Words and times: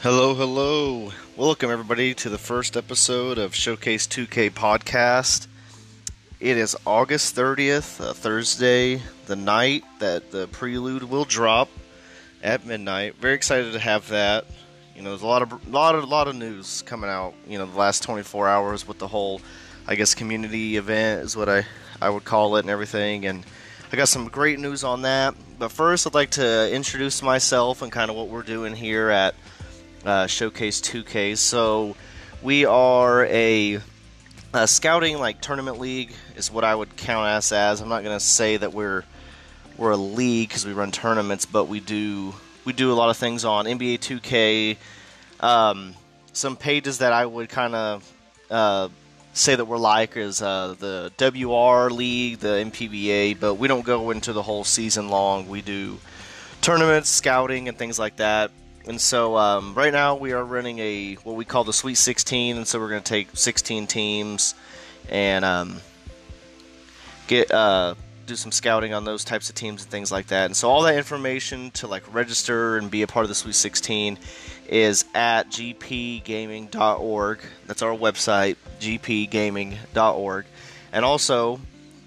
Hello, 0.00 0.32
hello. 0.32 1.10
Welcome, 1.36 1.72
everybody, 1.72 2.14
to 2.14 2.28
the 2.28 2.38
first 2.38 2.76
episode 2.76 3.36
of 3.36 3.52
Showcase 3.52 4.06
2K 4.06 4.50
podcast. 4.52 5.48
It 6.38 6.56
is 6.56 6.76
August 6.86 7.34
30th, 7.34 8.00
uh, 8.00 8.12
Thursday, 8.12 9.02
the 9.26 9.34
night 9.34 9.82
that 9.98 10.30
the 10.30 10.46
prelude 10.46 11.02
will 11.02 11.24
drop 11.24 11.68
at 12.44 12.64
midnight. 12.64 13.16
Very 13.16 13.34
excited 13.34 13.72
to 13.72 13.80
have 13.80 14.06
that. 14.10 14.44
You 14.94 15.02
know, 15.02 15.10
there's 15.10 15.22
a 15.22 15.26
lot 15.26 15.42
of 15.42 15.68
lot 15.68 15.96
of 15.96 16.04
lot 16.04 16.28
of 16.28 16.36
news 16.36 16.82
coming 16.82 17.10
out. 17.10 17.34
You 17.48 17.58
know, 17.58 17.66
the 17.66 17.76
last 17.76 18.04
24 18.04 18.46
hours 18.46 18.86
with 18.86 19.00
the 19.00 19.08
whole, 19.08 19.40
I 19.88 19.96
guess, 19.96 20.14
community 20.14 20.76
event 20.76 21.24
is 21.24 21.36
what 21.36 21.48
I 21.48 21.66
I 22.00 22.08
would 22.08 22.24
call 22.24 22.54
it 22.54 22.60
and 22.60 22.70
everything. 22.70 23.26
And 23.26 23.44
I 23.92 23.96
got 23.96 24.06
some 24.06 24.28
great 24.28 24.60
news 24.60 24.84
on 24.84 25.02
that. 25.02 25.34
But 25.58 25.72
first, 25.72 26.06
I'd 26.06 26.14
like 26.14 26.30
to 26.30 26.72
introduce 26.72 27.20
myself 27.20 27.82
and 27.82 27.90
kind 27.90 28.12
of 28.12 28.16
what 28.16 28.28
we're 28.28 28.42
doing 28.42 28.76
here 28.76 29.10
at 29.10 29.34
uh, 30.08 30.26
Showcase 30.26 30.80
2K. 30.80 31.36
So 31.36 31.94
we 32.42 32.64
are 32.64 33.26
a, 33.26 33.80
a, 34.54 34.66
scouting 34.66 35.18
like 35.18 35.40
tournament 35.42 35.78
league 35.78 36.12
is 36.34 36.50
what 36.50 36.64
I 36.64 36.74
would 36.74 36.96
count 36.96 37.26
us 37.26 37.52
as. 37.52 37.80
I'm 37.82 37.90
not 37.90 38.02
going 38.02 38.16
to 38.16 38.24
say 38.24 38.56
that 38.56 38.72
we're 38.72 39.04
we're 39.76 39.92
a 39.92 39.96
league 39.96 40.48
because 40.48 40.66
we 40.66 40.72
run 40.72 40.90
tournaments, 40.90 41.44
but 41.44 41.66
we 41.66 41.80
do 41.80 42.34
we 42.64 42.72
do 42.72 42.90
a 42.90 42.94
lot 42.94 43.10
of 43.10 43.16
things 43.16 43.44
on 43.44 43.66
NBA 43.66 43.98
2K. 43.98 44.76
Um, 45.40 45.94
some 46.32 46.56
pages 46.56 46.98
that 46.98 47.12
I 47.12 47.26
would 47.26 47.48
kind 47.50 47.74
of 47.74 48.12
uh, 48.50 48.88
say 49.34 49.54
that 49.54 49.66
we're 49.66 49.76
like 49.76 50.16
is 50.16 50.40
uh, 50.40 50.74
the 50.78 51.12
WR 51.18 51.92
League, 51.92 52.38
the 52.38 52.64
MPBA, 52.64 53.38
but 53.38 53.54
we 53.54 53.68
don't 53.68 53.84
go 53.84 54.10
into 54.10 54.32
the 54.32 54.42
whole 54.42 54.64
season 54.64 55.10
long. 55.10 55.48
We 55.48 55.60
do 55.60 55.98
tournaments, 56.62 57.10
scouting, 57.10 57.68
and 57.68 57.76
things 57.76 57.98
like 57.98 58.16
that. 58.16 58.50
And 58.88 58.98
so 58.98 59.36
um, 59.36 59.74
right 59.74 59.92
now 59.92 60.16
we 60.16 60.32
are 60.32 60.42
running 60.42 60.78
a 60.78 61.14
what 61.16 61.36
we 61.36 61.44
call 61.44 61.62
the 61.62 61.74
Sweet 61.74 61.96
16, 61.96 62.56
and 62.56 62.66
so 62.66 62.80
we're 62.80 62.88
going 62.88 63.02
to 63.02 63.08
take 63.08 63.28
16 63.34 63.86
teams 63.86 64.54
and 65.10 65.44
um, 65.44 65.80
get 67.26 67.50
uh, 67.50 67.94
do 68.24 68.34
some 68.34 68.50
scouting 68.50 68.94
on 68.94 69.04
those 69.04 69.24
types 69.24 69.50
of 69.50 69.54
teams 69.54 69.82
and 69.82 69.90
things 69.90 70.10
like 70.10 70.28
that. 70.28 70.46
And 70.46 70.56
so 70.56 70.70
all 70.70 70.82
that 70.82 70.96
information 70.96 71.70
to 71.72 71.86
like 71.86 72.02
register 72.14 72.78
and 72.78 72.90
be 72.90 73.02
a 73.02 73.06
part 73.06 73.24
of 73.24 73.28
the 73.28 73.34
Sweet 73.34 73.56
16 73.56 74.18
is 74.68 75.04
at 75.14 75.50
gpgaming.org. 75.50 77.40
That's 77.66 77.82
our 77.82 77.94
website, 77.94 78.56
gpgaming.org. 78.80 80.46
And 80.94 81.04
also, 81.04 81.60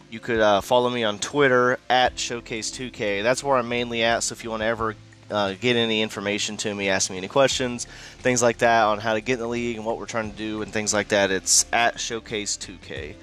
you 0.09 0.19
could 0.19 0.39
uh, 0.39 0.61
follow 0.61 0.89
me 0.89 1.03
on 1.03 1.19
Twitter 1.19 1.77
at 1.91 2.15
Showcase2K. 2.15 3.21
That's 3.21 3.43
where 3.43 3.57
I'm 3.57 3.69
mainly 3.69 4.01
at. 4.01 4.23
So 4.23 4.33
if 4.33 4.43
you 4.43 4.49
want 4.49 4.61
to 4.61 4.67
ever 4.67 4.95
uh, 5.31 5.53
get 5.59 5.75
any 5.75 6.01
information 6.01 6.57
to 6.57 6.73
me, 6.73 6.89
ask 6.89 7.09
me 7.09 7.17
any 7.17 7.27
questions, 7.27 7.85
things 8.19 8.41
like 8.41 8.59
that 8.59 8.83
on 8.83 8.99
how 8.99 9.13
to 9.13 9.21
get 9.21 9.33
in 9.33 9.39
the 9.39 9.47
league 9.47 9.77
and 9.77 9.85
what 9.85 9.97
we're 9.97 10.05
trying 10.05 10.31
to 10.31 10.37
do 10.37 10.61
and 10.61 10.71
things 10.71 10.93
like 10.93 11.09
that. 11.09 11.31
It's 11.31 11.65
at 11.71 11.95
Showcase2K. 11.95 13.15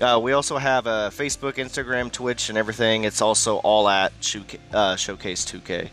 Uh, 0.00 0.18
we 0.18 0.32
also 0.32 0.56
have 0.56 0.86
a 0.86 1.10
Facebook, 1.12 1.54
Instagram, 1.54 2.10
Twitch, 2.10 2.48
and 2.48 2.56
everything. 2.56 3.04
It's 3.04 3.20
also 3.20 3.58
all 3.58 3.86
at 3.88 4.12
uh, 4.72 4.96
Showcase 4.96 5.44
2K. 5.44 5.90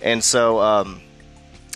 And 0.00 0.22
so, 0.22 0.60
um, 0.60 1.00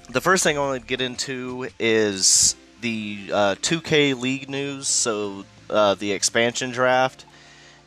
the 0.08 0.20
first 0.20 0.44
thing 0.44 0.56
I 0.56 0.60
want 0.60 0.80
to 0.80 0.86
get 0.86 1.00
into 1.00 1.68
is 1.80 2.54
the 2.82 3.30
uh, 3.32 3.54
2K 3.56 4.18
League 4.18 4.48
news. 4.48 4.86
So, 4.86 5.44
uh, 5.68 5.96
the 5.96 6.12
expansion 6.12 6.70
draft. 6.70 7.24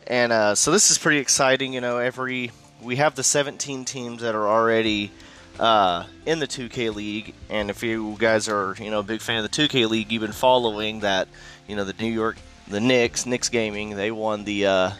And 0.07 0.33
uh, 0.33 0.55
so, 0.55 0.71
this 0.71 0.91
is 0.91 0.97
pretty 0.97 1.19
exciting. 1.19 1.71
You 1.71 1.79
know, 1.79 1.99
every 1.99 2.51
we 2.81 2.97
have 2.97 3.15
the 3.15 3.23
17 3.23 3.85
teams 3.85 4.21
that 4.21 4.35
are 4.35 4.47
already 4.47 5.11
uh, 5.59 6.05
in 6.25 6.39
the 6.39 6.47
2K 6.47 6.95
League, 6.95 7.33
and 7.49 7.69
if 7.69 7.83
you 7.83 8.15
guys 8.17 8.47
are 8.47 8.75
you 8.79 8.89
know 8.89 8.99
a 8.99 9.03
big 9.03 9.21
fan 9.21 9.43
of 9.43 9.51
the 9.51 9.67
2K 9.67 9.89
League, 9.89 10.11
you've 10.11 10.21
been 10.21 10.31
following 10.31 11.01
that. 11.01 11.27
You 11.67 11.75
know 11.75 11.83
the 11.83 11.93
New 11.99 12.11
York, 12.11 12.37
the 12.67 12.79
Knicks, 12.79 13.27
Knicks 13.27 13.49
Gaming, 13.49 13.95
they 13.95 14.09
won 14.09 14.43
the 14.43 14.65
uh, 14.65 14.91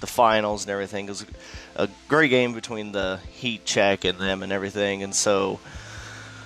the 0.00 0.06
finals 0.06 0.64
and 0.64 0.70
everything. 0.70 1.06
It 1.06 1.08
was 1.08 1.26
a 1.74 1.88
great 2.06 2.28
game 2.28 2.52
between 2.52 2.92
the 2.92 3.18
Heat 3.32 3.64
check 3.64 4.04
and 4.04 4.18
them 4.18 4.42
and 4.42 4.52
everything, 4.52 5.02
and 5.02 5.14
so 5.14 5.58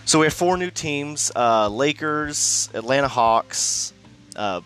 so 0.06 0.20
we 0.20 0.26
have 0.26 0.34
four 0.34 0.56
new 0.56 0.70
teams: 0.70 1.32
uh, 1.34 1.68
Lakers, 1.68 2.70
Atlanta 2.72 3.08
Hawks, 3.08 3.92
uh, 4.36 4.60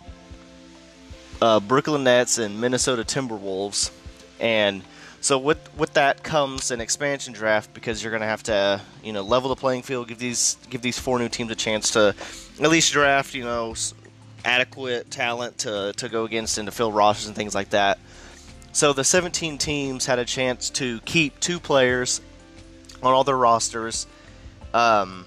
uh, 1.40 1.60
Brooklyn 1.60 2.04
Nets, 2.04 2.38
and 2.38 2.60
Minnesota 2.60 3.02
Timberwolves, 3.02 3.90
and 4.38 4.82
so 5.20 5.38
with 5.38 5.58
with 5.76 5.92
that 5.94 6.22
comes 6.22 6.70
an 6.70 6.80
expansion 6.80 7.34
draft 7.34 7.74
because 7.74 8.02
you're 8.02 8.10
going 8.10 8.22
to 8.22 8.26
have 8.26 8.42
to 8.44 8.80
you 9.04 9.12
know 9.12 9.22
level 9.22 9.50
the 9.50 9.56
playing 9.56 9.82
field, 9.82 10.08
give 10.08 10.18
these 10.18 10.56
give 10.70 10.80
these 10.80 10.98
four 10.98 11.18
new 11.18 11.28
teams 11.28 11.50
a 11.50 11.54
chance 11.54 11.90
to 11.90 12.14
at 12.60 12.70
least 12.70 12.92
draft 12.92 13.34
you 13.34 13.44
know 13.44 13.74
adequate 14.44 15.10
talent 15.10 15.58
to 15.58 15.92
to 15.98 16.08
go 16.08 16.24
against 16.24 16.56
and 16.56 16.66
to 16.66 16.72
fill 16.72 16.90
rosters 16.90 17.26
and 17.26 17.36
things 17.36 17.54
like 17.54 17.70
that. 17.70 17.98
So 18.72 18.92
the 18.92 19.04
17 19.04 19.58
teams 19.58 20.06
had 20.06 20.18
a 20.18 20.24
chance 20.24 20.70
to 20.70 21.00
keep 21.00 21.38
two 21.40 21.60
players 21.60 22.20
on 23.02 23.12
all 23.12 23.24
their 23.24 23.36
rosters, 23.36 24.06
um, 24.72 25.26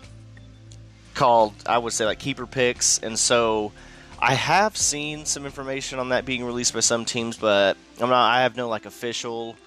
called 1.13 1.53
I 1.67 1.77
would 1.77 1.93
say 1.93 2.05
like 2.05 2.19
keeper 2.19 2.47
picks, 2.47 2.99
and 2.99 3.17
so. 3.17 3.71
I 4.19 4.35
have 4.35 4.77
seen 4.77 5.25
some 5.25 5.45
information 5.45 5.99
on 5.99 6.09
that 6.09 6.23
being 6.23 6.45
released 6.45 6.73
by 6.73 6.79
some 6.79 7.03
teams, 7.03 7.35
but 7.35 7.75
I'm 7.99 8.09
not. 8.09 8.31
I 8.31 8.43
have 8.43 8.55
no 8.55 8.69
like 8.69 8.85
official 8.85 9.57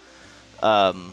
um, 0.63 1.13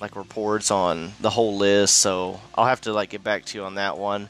like 0.00 0.16
reports 0.16 0.70
on 0.70 1.12
the 1.20 1.30
whole 1.30 1.56
list, 1.56 1.96
so 1.98 2.40
I'll 2.54 2.66
have 2.66 2.82
to 2.82 2.92
like 2.92 3.10
get 3.10 3.22
back 3.22 3.44
to 3.46 3.58
you 3.58 3.64
on 3.64 3.76
that 3.76 3.98
one. 3.98 4.28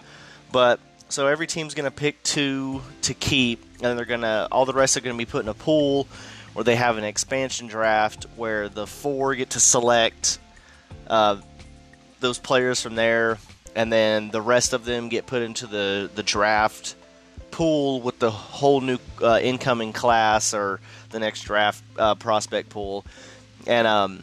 But 0.52 0.80
so 1.08 1.26
every 1.26 1.46
team's 1.46 1.74
gonna 1.74 1.90
pick 1.90 2.22
two 2.22 2.82
to 3.02 3.14
keep, 3.14 3.64
and 3.82 3.98
they're 3.98 4.04
gonna 4.04 4.48
all 4.52 4.66
the 4.66 4.72
rest 4.72 4.96
are 4.96 5.00
gonna 5.00 5.16
be 5.16 5.24
put 5.24 5.42
in 5.42 5.48
a 5.48 5.54
pool, 5.54 6.06
where 6.52 6.64
they 6.64 6.76
have 6.76 6.98
an 6.98 7.04
expansion 7.04 7.66
draft 7.66 8.26
where 8.36 8.68
the 8.68 8.86
four 8.86 9.34
get 9.34 9.50
to 9.50 9.60
select 9.60 10.38
uh, 11.08 11.36
those 12.20 12.38
players 12.38 12.80
from 12.82 12.94
there, 12.94 13.38
and 13.74 13.92
then 13.92 14.30
the 14.30 14.42
rest 14.42 14.72
of 14.72 14.84
them 14.84 15.08
get 15.08 15.26
put 15.26 15.42
into 15.42 15.66
the 15.66 16.10
the 16.14 16.22
draft 16.22 16.94
pool 17.50 18.00
with 18.00 18.18
the 18.18 18.30
whole 18.30 18.80
new 18.80 18.98
uh, 19.22 19.38
incoming 19.42 19.92
class 19.92 20.54
or 20.54 20.80
the 21.10 21.18
next 21.18 21.42
draft 21.42 21.82
uh, 21.98 22.14
prospect 22.14 22.68
pool, 22.68 23.04
and 23.66 23.86
um, 23.86 24.22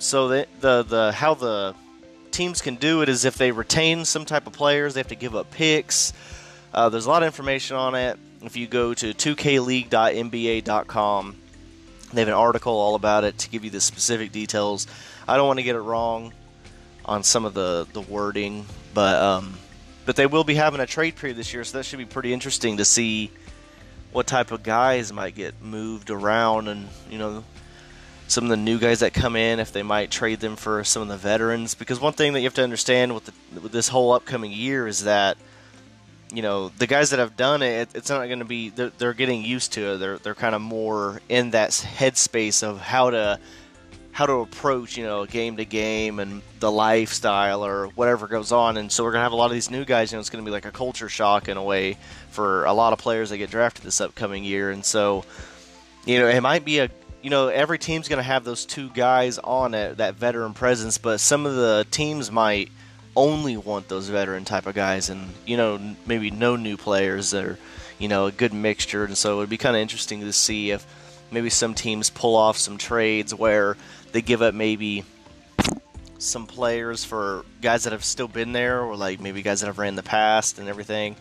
so 0.00 0.28
the, 0.28 0.46
the 0.60 0.82
the 0.82 1.12
how 1.12 1.34
the 1.34 1.74
teams 2.30 2.62
can 2.62 2.76
do 2.76 3.02
it 3.02 3.08
is 3.08 3.24
if 3.24 3.36
they 3.36 3.50
retain 3.52 4.04
some 4.04 4.24
type 4.24 4.46
of 4.46 4.52
players, 4.52 4.94
they 4.94 5.00
have 5.00 5.08
to 5.08 5.14
give 5.14 5.36
up 5.36 5.50
picks. 5.50 6.12
Uh, 6.72 6.88
there's 6.88 7.06
a 7.06 7.08
lot 7.08 7.22
of 7.22 7.26
information 7.26 7.76
on 7.76 7.94
it. 7.94 8.18
If 8.42 8.56
you 8.56 8.66
go 8.66 8.94
to 8.94 9.12
2kleague.nba.com, 9.12 11.36
they 12.12 12.20
have 12.20 12.28
an 12.28 12.34
article 12.34 12.72
all 12.72 12.94
about 12.94 13.24
it 13.24 13.38
to 13.38 13.50
give 13.50 13.64
you 13.64 13.70
the 13.70 13.80
specific 13.80 14.30
details. 14.32 14.86
I 15.28 15.36
don't 15.36 15.46
want 15.46 15.58
to 15.58 15.62
get 15.62 15.76
it 15.76 15.80
wrong 15.80 16.32
on 17.04 17.22
some 17.22 17.44
of 17.44 17.52
the, 17.54 17.86
the 17.92 18.00
wording, 18.00 18.66
but 18.94 19.22
um, 19.22 19.54
but 20.06 20.16
they 20.16 20.26
will 20.26 20.44
be 20.44 20.54
having 20.54 20.80
a 20.80 20.86
trade 20.86 21.16
period 21.16 21.36
this 21.36 21.52
year, 21.52 21.62
so 21.64 21.78
that 21.78 21.84
should 21.84 21.98
be 21.98 22.06
pretty 22.06 22.32
interesting 22.32 22.78
to 22.78 22.84
see 22.84 23.30
what 24.12 24.26
type 24.26 24.50
of 24.50 24.62
guys 24.62 25.12
might 25.12 25.34
get 25.34 25.62
moved 25.62 26.10
around 26.10 26.68
and 26.68 26.88
you 27.10 27.18
know 27.18 27.44
some 28.30 28.44
of 28.44 28.50
the 28.50 28.56
new 28.56 28.78
guys 28.78 29.00
that 29.00 29.12
come 29.12 29.34
in, 29.34 29.58
if 29.58 29.72
they 29.72 29.82
might 29.82 30.10
trade 30.10 30.40
them 30.40 30.56
for 30.56 30.84
some 30.84 31.02
of 31.02 31.08
the 31.08 31.16
veterans. 31.16 31.74
Because 31.74 32.00
one 32.00 32.12
thing 32.12 32.32
that 32.32 32.40
you 32.40 32.46
have 32.46 32.54
to 32.54 32.62
understand 32.62 33.14
with, 33.14 33.26
the, 33.26 33.60
with 33.60 33.72
this 33.72 33.88
whole 33.88 34.12
upcoming 34.12 34.52
year 34.52 34.86
is 34.86 35.04
that 35.04 35.36
you 36.32 36.42
know 36.42 36.68
the 36.68 36.86
guys 36.86 37.10
that 37.10 37.18
have 37.18 37.36
done 37.36 37.62
it, 37.62 37.88
it's 37.94 38.08
not 38.08 38.26
going 38.26 38.38
to 38.38 38.44
be 38.44 38.70
they're, 38.70 38.92
they're, 38.98 39.14
getting 39.14 39.44
used 39.44 39.72
to 39.72 39.94
it. 39.94 39.96
They're 39.98 40.18
they're 40.18 40.34
kind 40.34 40.54
of 40.54 40.60
more 40.60 41.20
in 41.28 41.50
that 41.50 41.70
headspace 41.70 42.62
of 42.62 42.80
how 42.80 43.10
to 43.10 43.40
how 44.12 44.26
to 44.26 44.34
approach 44.34 44.96
you 44.96 45.04
know 45.04 45.26
game 45.26 45.56
to 45.56 45.64
game 45.64 46.20
and 46.20 46.42
the 46.60 46.70
lifestyle 46.70 47.64
or 47.64 47.88
whatever 47.88 48.28
goes 48.28 48.52
on. 48.52 48.76
And 48.76 48.92
so 48.92 49.02
we're 49.02 49.12
gonna 49.12 49.24
have 49.24 49.32
a 49.32 49.36
lot 49.36 49.46
of 49.46 49.52
these 49.52 49.70
new 49.70 49.84
guys. 49.84 50.12
You 50.12 50.16
know, 50.16 50.20
it's 50.20 50.30
going 50.30 50.44
to 50.44 50.48
be 50.48 50.52
like 50.52 50.66
a 50.66 50.70
culture 50.70 51.08
shock 51.08 51.48
in 51.48 51.56
a 51.56 51.62
way 51.62 51.96
for 52.30 52.64
a 52.64 52.72
lot 52.72 52.92
of 52.92 53.00
players 53.00 53.30
that 53.30 53.38
get 53.38 53.50
drafted 53.50 53.84
this 53.84 54.00
upcoming 54.00 54.44
year. 54.44 54.70
And 54.70 54.84
so 54.84 55.24
you 56.06 56.18
know 56.20 56.28
it 56.28 56.40
might 56.40 56.64
be 56.64 56.78
a 56.78 56.90
you 57.22 57.30
know, 57.30 57.48
every 57.48 57.78
team's 57.78 58.08
going 58.08 58.18
to 58.18 58.22
have 58.22 58.44
those 58.44 58.64
two 58.64 58.88
guys 58.90 59.38
on 59.38 59.74
it, 59.74 59.98
that 59.98 60.14
veteran 60.14 60.54
presence, 60.54 60.98
but 60.98 61.20
some 61.20 61.46
of 61.46 61.54
the 61.54 61.86
teams 61.90 62.30
might 62.30 62.70
only 63.14 63.56
want 63.56 63.88
those 63.88 64.08
veteran 64.08 64.44
type 64.44 64.66
of 64.66 64.74
guys 64.74 65.10
and, 65.10 65.28
you 65.46 65.56
know, 65.56 65.78
maybe 66.06 66.30
no 66.30 66.56
new 66.56 66.76
players 66.76 67.30
that 67.32 67.44
are, 67.44 67.58
you 67.98 68.08
know, 68.08 68.26
a 68.26 68.32
good 68.32 68.54
mixture. 68.54 69.04
And 69.04 69.18
so 69.18 69.34
it 69.34 69.36
would 69.38 69.50
be 69.50 69.58
kind 69.58 69.76
of 69.76 69.82
interesting 69.82 70.20
to 70.20 70.32
see 70.32 70.70
if 70.70 70.86
maybe 71.30 71.50
some 71.50 71.74
teams 71.74 72.08
pull 72.08 72.36
off 72.36 72.56
some 72.56 72.78
trades 72.78 73.34
where 73.34 73.76
they 74.12 74.22
give 74.22 74.42
up 74.42 74.54
maybe 74.54 75.04
some 76.18 76.46
players 76.46 77.04
for 77.04 77.44
guys 77.60 77.84
that 77.84 77.92
have 77.92 78.04
still 78.04 78.28
been 78.28 78.52
there 78.52 78.82
or 78.82 78.96
like 78.96 79.20
maybe 79.20 79.42
guys 79.42 79.60
that 79.60 79.66
have 79.66 79.78
ran 79.78 79.94
the 79.96 80.02
past 80.02 80.58
and 80.58 80.68
everything. 80.68 81.16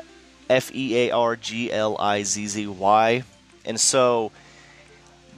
F 0.49 0.73
E 0.73 1.09
A 1.09 1.11
R 1.11 1.35
G 1.35 1.69
L 1.69 1.97
I 1.99 2.23
Z 2.23 2.47
Z 2.47 2.67
Y, 2.67 3.23
and 3.65 3.77
so 3.77 4.31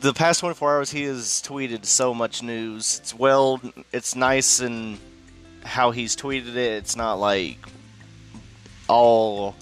the 0.02 0.14
past 0.14 0.40
24 0.40 0.76
hours 0.76 0.92
he 0.92 1.04
has 1.04 1.42
tweeted 1.46 1.86
so 1.86 2.14
much 2.14 2.44
news. 2.44 3.00
It's 3.02 3.14
well, 3.14 3.62
it's 3.92 4.16
nice 4.16 4.60
and 4.60 5.00
how 5.64 5.92
he's 5.92 6.16
tweeted 6.16 6.56
it. 6.56 6.58
It's 6.58 6.96
not 6.96 7.16
like 7.16 7.58
all 8.88 9.56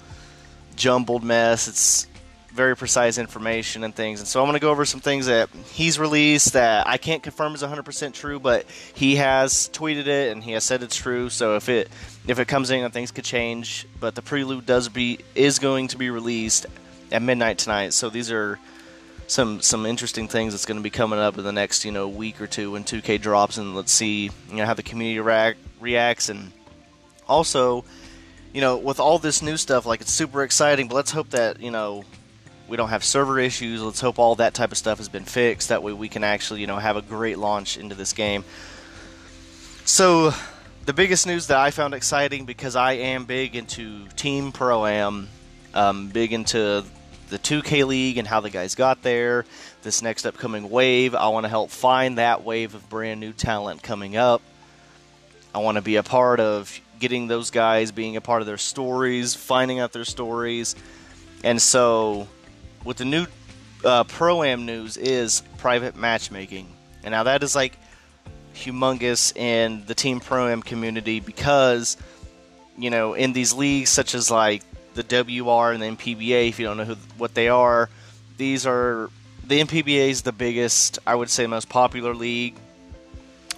jumbled 0.76 1.22
mess. 1.22 1.68
It's 1.68 2.06
very 2.52 2.76
precise 2.76 3.18
information 3.18 3.82
and 3.82 3.94
things. 3.94 4.20
And 4.20 4.28
so 4.28 4.40
I'm 4.40 4.46
going 4.46 4.54
to 4.54 4.60
go 4.60 4.70
over 4.70 4.84
some 4.84 5.00
things 5.00 5.26
that 5.26 5.50
he's 5.72 5.98
released 5.98 6.52
that 6.52 6.86
I 6.86 6.98
can't 6.98 7.22
confirm 7.22 7.54
is 7.54 7.62
100% 7.62 8.12
true, 8.12 8.38
but 8.38 8.64
he 8.94 9.16
has 9.16 9.68
tweeted 9.72 10.06
it 10.06 10.30
and 10.30 10.42
he 10.42 10.52
has 10.52 10.62
said 10.62 10.82
it's 10.84 10.94
true. 10.94 11.30
So 11.30 11.56
if 11.56 11.68
it 11.68 11.90
if 12.28 12.38
it 12.38 12.46
comes 12.46 12.70
in, 12.70 12.88
things 12.90 13.10
could 13.10 13.24
change. 13.24 13.86
But 13.98 14.14
the 14.14 14.22
prelude 14.22 14.66
does 14.66 14.88
be 14.88 15.18
is 15.34 15.58
going 15.58 15.88
to 15.88 15.98
be 15.98 16.10
released 16.10 16.66
at 17.10 17.22
midnight 17.22 17.58
tonight. 17.58 17.92
So 17.92 18.08
these 18.08 18.30
are 18.30 18.58
some 19.26 19.60
some 19.60 19.86
interesting 19.86 20.28
things 20.28 20.52
that's 20.52 20.66
going 20.66 20.76
to 20.76 20.82
be 20.82 20.90
coming 20.90 21.18
up 21.18 21.38
in 21.38 21.44
the 21.44 21.52
next 21.52 21.84
you 21.84 21.92
know 21.92 22.08
week 22.08 22.40
or 22.40 22.46
two 22.46 22.72
when 22.72 22.84
2K 22.84 23.20
drops, 23.20 23.58
and 23.58 23.74
let's 23.74 23.92
see 23.92 24.30
you 24.50 24.56
know 24.56 24.66
how 24.66 24.74
the 24.74 24.82
community 24.82 25.20
react, 25.20 25.58
reacts 25.80 26.28
and 26.28 26.52
also 27.28 27.84
you 28.54 28.60
know, 28.60 28.76
with 28.76 29.00
all 29.00 29.18
this 29.18 29.42
new 29.42 29.56
stuff, 29.56 29.84
like 29.84 30.00
it's 30.00 30.12
super 30.12 30.44
exciting. 30.44 30.86
But 30.88 30.94
let's 30.94 31.10
hope 31.10 31.30
that 31.30 31.60
you 31.60 31.72
know 31.72 32.04
we 32.68 32.78
don't 32.78 32.88
have 32.88 33.04
server 33.04 33.38
issues. 33.38 33.82
Let's 33.82 34.00
hope 34.00 34.18
all 34.18 34.36
that 34.36 34.54
type 34.54 34.70
of 34.70 34.78
stuff 34.78 34.98
has 34.98 35.08
been 35.08 35.24
fixed. 35.24 35.68
That 35.68 35.82
way 35.82 35.92
we 35.92 36.08
can 36.08 36.24
actually, 36.24 36.60
you 36.60 36.68
know, 36.68 36.76
have 36.76 36.96
a 36.96 37.02
great 37.02 37.36
launch 37.36 37.76
into 37.76 37.96
this 37.96 38.12
game. 38.12 38.44
So, 39.84 40.32
the 40.86 40.92
biggest 40.94 41.26
news 41.26 41.48
that 41.48 41.58
I 41.58 41.72
found 41.72 41.92
exciting 41.94 42.46
because 42.46 42.76
I 42.76 42.92
am 42.92 43.24
big 43.24 43.56
into 43.56 44.06
Team 44.16 44.52
Pro 44.52 44.86
Am, 44.86 45.28
um, 45.74 46.08
big 46.08 46.32
into 46.32 46.84
the 47.28 47.38
2K 47.38 47.86
League 47.86 48.18
and 48.18 48.26
how 48.26 48.40
the 48.40 48.50
guys 48.50 48.74
got 48.74 49.02
there. 49.02 49.44
This 49.82 50.02
next 50.02 50.26
upcoming 50.26 50.70
wave, 50.70 51.14
I 51.14 51.28
want 51.28 51.44
to 51.44 51.48
help 51.48 51.70
find 51.70 52.18
that 52.18 52.44
wave 52.44 52.74
of 52.74 52.88
brand 52.88 53.20
new 53.20 53.32
talent 53.32 53.82
coming 53.82 54.16
up. 54.16 54.42
I 55.54 55.58
want 55.58 55.76
to 55.76 55.82
be 55.82 55.96
a 55.96 56.02
part 56.02 56.40
of 56.40 56.80
getting 56.98 57.26
those 57.26 57.50
guys, 57.50 57.92
being 57.92 58.16
a 58.16 58.20
part 58.20 58.42
of 58.42 58.46
their 58.46 58.58
stories, 58.58 59.34
finding 59.34 59.78
out 59.78 59.92
their 59.92 60.04
stories. 60.04 60.74
And 61.42 61.60
so 61.60 62.28
with 62.84 62.96
the 62.96 63.04
new 63.04 63.26
uh, 63.84 64.04
pro 64.04 64.42
am 64.42 64.66
news 64.66 64.96
is 64.96 65.42
private 65.58 65.96
matchmaking, 65.96 66.68
and 67.02 67.12
now 67.12 67.24
that 67.24 67.42
is 67.42 67.54
like 67.54 67.76
humongous 68.54 69.36
in 69.36 69.84
the 69.86 69.94
team 69.94 70.20
pro 70.20 70.48
am 70.48 70.62
community 70.62 71.20
because 71.20 71.96
you 72.78 72.88
know 72.88 73.14
in 73.14 73.32
these 73.32 73.52
leagues 73.52 73.90
such 73.90 74.14
as 74.14 74.30
like 74.30 74.62
the 74.94 75.02
WR 75.02 75.72
and 75.72 75.82
the 75.82 75.86
NPBA, 75.86 76.48
if 76.48 76.58
you 76.58 76.66
don't 76.66 76.76
know 76.76 76.84
who, 76.84 76.96
what 77.18 77.34
they 77.34 77.48
are, 77.48 77.88
these 78.36 78.66
are 78.66 79.10
the 79.46 79.60
NPBA 79.60 80.08
is 80.08 80.22
the 80.22 80.32
biggest, 80.32 80.98
I 81.06 81.14
would 81.14 81.30
say, 81.30 81.46
most 81.46 81.68
popular 81.68 82.14
league. 82.14 82.56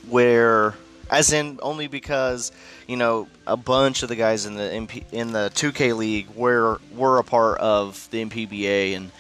Where, 0.09 0.75
as 1.11 1.33
in, 1.33 1.59
only 1.63 1.89
because 1.89 2.53
you 2.87 2.97
know 2.97 3.29
a 3.47 3.57
bunch 3.57 4.03
of 4.03 4.09
the 4.09 4.17
guys 4.17 4.47
in 4.47 4.55
the 4.55 4.63
MP, 4.63 5.05
in 5.13 5.33
the 5.33 5.51
2K 5.55 5.97
league 5.97 6.29
were 6.31 6.81
were 6.95 7.19
a 7.19 7.25
part 7.25 7.59
of 7.59 8.09
the 8.11 8.25
NPBA 8.25 8.97
and 8.97 9.11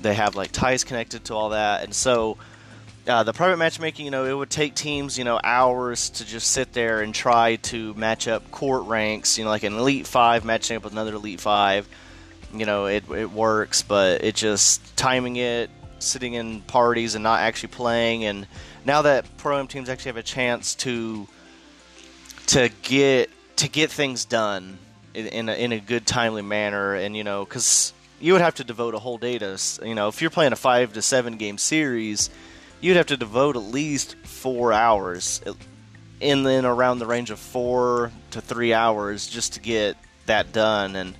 they 0.00 0.14
have 0.14 0.34
like 0.34 0.50
ties 0.52 0.84
connected 0.84 1.24
to 1.26 1.34
all 1.34 1.50
that, 1.50 1.84
and 1.84 1.94
so. 1.94 2.38
Uh, 3.06 3.24
the 3.24 3.32
private 3.32 3.56
matchmaking, 3.56 4.04
you 4.04 4.12
know, 4.12 4.24
it 4.24 4.32
would 4.32 4.50
take 4.50 4.76
teams, 4.76 5.18
you 5.18 5.24
know, 5.24 5.40
hours 5.42 6.10
to 6.10 6.24
just 6.24 6.52
sit 6.52 6.72
there 6.72 7.00
and 7.00 7.12
try 7.12 7.56
to 7.56 7.92
match 7.94 8.28
up 8.28 8.48
court 8.52 8.86
ranks, 8.86 9.38
you 9.38 9.44
know, 9.44 9.50
like 9.50 9.64
an 9.64 9.74
Elite 9.74 10.06
5 10.06 10.44
matching 10.44 10.76
up 10.76 10.84
with 10.84 10.92
another 10.92 11.14
Elite 11.14 11.40
5. 11.40 11.88
You 12.54 12.64
know, 12.64 12.86
it, 12.86 13.10
it 13.10 13.32
works, 13.32 13.82
but 13.82 14.22
it 14.22 14.36
just 14.36 14.96
timing 14.96 15.36
it, 15.36 15.68
sitting 15.98 16.34
in 16.34 16.60
parties 16.60 17.16
and 17.16 17.24
not 17.24 17.40
actually 17.40 17.70
playing. 17.70 18.24
And 18.24 18.46
now 18.84 19.02
that 19.02 19.36
pro 19.36 19.58
am 19.58 19.66
teams 19.66 19.88
actually 19.88 20.10
have 20.10 20.16
a 20.18 20.22
chance 20.22 20.74
to 20.76 21.26
to 22.48 22.70
get 22.82 23.30
to 23.56 23.68
get 23.68 23.90
things 23.90 24.24
done 24.24 24.78
in 25.14 25.48
a, 25.48 25.52
in 25.52 25.72
a 25.72 25.80
good 25.80 26.06
timely 26.06 26.42
manner, 26.42 26.94
and 26.94 27.16
you 27.16 27.24
know, 27.24 27.44
because 27.44 27.92
you 28.20 28.32
would 28.32 28.42
have 28.42 28.54
to 28.56 28.64
devote 28.64 28.94
a 28.94 28.98
whole 28.98 29.18
day 29.18 29.38
to, 29.38 29.58
you 29.82 29.94
know, 29.94 30.08
if 30.08 30.20
you're 30.20 30.30
playing 30.30 30.52
a 30.52 30.56
five 30.56 30.92
to 30.92 31.02
seven 31.02 31.36
game 31.36 31.58
series, 31.58 32.30
you'd 32.82 32.98
have 32.98 33.06
to 33.06 33.16
devote 33.16 33.56
at 33.56 33.62
least 33.62 34.16
four 34.24 34.72
hours, 34.74 35.40
in 36.20 36.42
then 36.42 36.66
around 36.66 36.98
the 36.98 37.06
range 37.06 37.30
of 37.30 37.38
four 37.38 38.12
to 38.32 38.40
three 38.40 38.74
hours 38.74 39.26
just 39.26 39.54
to 39.54 39.60
get 39.60 39.96
that 40.26 40.52
done. 40.52 40.94
And 40.96 41.14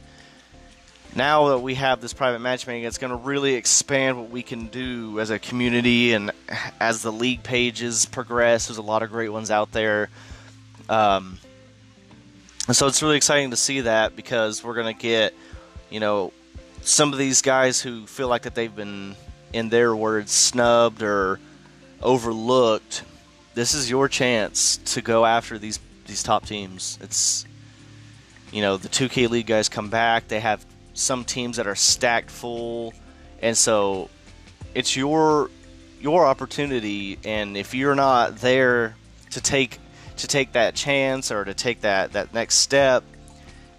now 1.14 1.48
that 1.48 1.58
we 1.58 1.74
have 1.74 2.00
this 2.00 2.12
private 2.12 2.40
matchmaking, 2.40 2.84
it's 2.84 2.98
going 2.98 3.10
to 3.10 3.16
really 3.16 3.54
expand 3.54 4.18
what 4.18 4.30
we 4.30 4.42
can 4.42 4.66
do 4.66 5.18
as 5.20 5.30
a 5.30 5.38
community. 5.38 6.12
And 6.12 6.30
as 6.80 7.02
the 7.02 7.12
league 7.12 7.42
pages 7.42 8.06
progress, 8.06 8.68
there's 8.68 8.78
a 8.78 8.82
lot 8.82 9.02
of 9.02 9.10
great 9.10 9.30
ones 9.30 9.50
out 9.50 9.72
there. 9.72 10.08
Um, 10.88 11.38
and 12.66 12.76
so 12.76 12.86
it's 12.86 13.02
really 13.02 13.16
exciting 13.16 13.50
to 13.50 13.56
see 13.56 13.82
that 13.82 14.14
because 14.14 14.62
we're 14.62 14.74
going 14.74 14.94
to 14.94 15.00
get, 15.00 15.34
you 15.90 16.00
know, 16.00 16.32
some 16.82 17.12
of 17.12 17.18
these 17.18 17.42
guys 17.42 17.80
who 17.80 18.06
feel 18.06 18.28
like 18.28 18.42
that 18.42 18.54
they've 18.54 18.74
been, 18.74 19.14
in 19.52 19.68
their 19.68 19.94
words, 19.94 20.32
snubbed 20.32 21.02
or 21.02 21.38
overlooked. 22.02 23.04
This 23.54 23.74
is 23.74 23.90
your 23.90 24.08
chance 24.08 24.78
to 24.78 25.02
go 25.02 25.24
after 25.24 25.58
these 25.58 25.78
these 26.06 26.22
top 26.22 26.46
teams. 26.46 26.98
It's 27.00 27.44
you 28.50 28.60
know 28.60 28.76
the 28.76 28.88
2K 28.88 29.30
League 29.30 29.46
guys 29.46 29.68
come 29.68 29.88
back. 29.88 30.28
They 30.28 30.40
have 30.40 30.64
some 30.94 31.24
teams 31.24 31.56
that 31.56 31.66
are 31.66 31.74
stacked 31.74 32.30
full, 32.30 32.92
and 33.40 33.56
so 33.56 34.10
it's 34.74 34.96
your 34.96 35.50
your 36.00 36.26
opportunity. 36.26 37.18
And 37.24 37.56
if 37.56 37.74
you're 37.74 37.94
not 37.94 38.38
there 38.38 38.96
to 39.30 39.40
take 39.40 39.78
to 40.18 40.26
take 40.26 40.52
that 40.52 40.74
chance 40.74 41.30
or 41.30 41.44
to 41.44 41.54
take 41.54 41.82
that 41.82 42.12
that 42.12 42.34
next 42.34 42.56
step, 42.56 43.04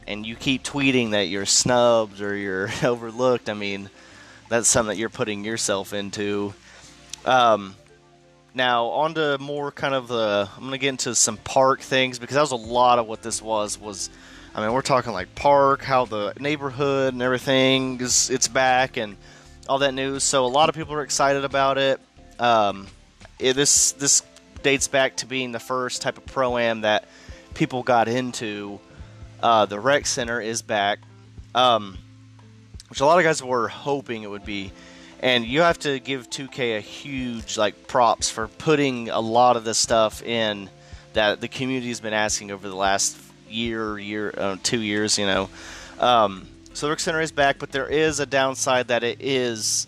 and 0.07 0.25
you 0.25 0.35
keep 0.35 0.63
tweeting 0.63 1.11
that 1.11 1.27
you're 1.27 1.45
snubbed 1.45 2.21
or 2.21 2.35
you're 2.35 2.69
overlooked, 2.83 3.49
I 3.49 3.53
mean, 3.53 3.89
that's 4.49 4.67
something 4.67 4.95
that 4.95 4.99
you're 4.99 5.09
putting 5.09 5.43
yourself 5.43 5.93
into. 5.93 6.53
Um, 7.25 7.75
now, 8.55 8.85
on 8.87 9.15
to 9.15 9.37
more 9.39 9.71
kind 9.71 9.93
of 9.93 10.07
the. 10.07 10.49
I'm 10.55 10.69
to 10.71 10.77
get 10.77 10.89
into 10.89 11.15
some 11.15 11.37
park 11.37 11.81
things 11.81 12.19
because 12.19 12.35
that 12.35 12.41
was 12.41 12.51
a 12.51 12.55
lot 12.55 12.99
of 12.99 13.07
what 13.07 13.21
this 13.21 13.41
was. 13.41 13.79
Was 13.79 14.09
I 14.55 14.61
mean, 14.61 14.73
we're 14.73 14.81
talking 14.81 15.13
like 15.13 15.33
park, 15.35 15.81
how 15.81 16.05
the 16.05 16.33
neighborhood 16.39 17.13
and 17.13 17.21
everything 17.21 17.99
is 17.99 18.29
it's 18.29 18.47
back 18.47 18.97
and 18.97 19.17
all 19.67 19.79
that 19.79 19.93
news. 19.93 20.23
So 20.23 20.45
a 20.45 20.47
lot 20.47 20.69
of 20.69 20.75
people 20.75 20.93
are 20.93 21.03
excited 21.03 21.43
about 21.43 21.77
it. 21.77 21.99
Um, 22.39 22.87
it 23.39 23.53
this 23.53 23.93
this 23.93 24.21
dates 24.61 24.87
back 24.87 25.17
to 25.17 25.25
being 25.25 25.51
the 25.51 25.59
first 25.59 26.01
type 26.01 26.17
of 26.17 26.25
pro 26.25 26.57
am 26.57 26.81
that 26.81 27.05
people 27.55 27.83
got 27.83 28.07
into 28.07 28.79
uh, 29.41 29.65
the 29.65 29.79
rec 29.79 30.05
center 30.05 30.39
is 30.39 30.61
back, 30.61 30.99
um, 31.55 31.97
which 32.89 32.99
a 32.99 33.05
lot 33.05 33.17
of 33.17 33.23
guys 33.23 33.43
were 33.43 33.67
hoping 33.67 34.23
it 34.23 34.29
would 34.29 34.45
be. 34.45 34.71
And 35.23 35.45
you 35.45 35.61
have 35.61 35.79
to 35.79 36.01
give 36.01 36.29
2K 36.29 36.77
a 36.77 36.81
huge 36.81 37.57
like 37.57 37.87
props 37.87 38.29
for 38.29 38.49
putting 38.49 39.09
a 39.09 39.21
lot 39.21 39.55
of 39.55 39.63
the 39.63 39.73
stuff 39.73 40.21
in 40.21 40.69
that 41.13 41.39
the 41.39 41.47
community 41.47 41.87
has 41.87 42.01
been 42.01 42.13
asking 42.13 42.51
over 42.51 42.67
the 42.67 42.75
last 42.75 43.17
year, 43.49 43.97
year, 43.97 44.33
uh, 44.37 44.57
two 44.63 44.81
years. 44.81 45.17
You 45.17 45.25
know, 45.25 45.49
um, 46.01 46.45
so 46.73 46.87
the 46.87 46.91
Rec 46.91 46.99
Center 46.99 47.21
is 47.21 47.31
back, 47.31 47.57
but 47.57 47.71
there 47.71 47.87
is 47.87 48.19
a 48.19 48.25
downside 48.25 48.89
that 48.89 49.05
it 49.05 49.21
is 49.21 49.87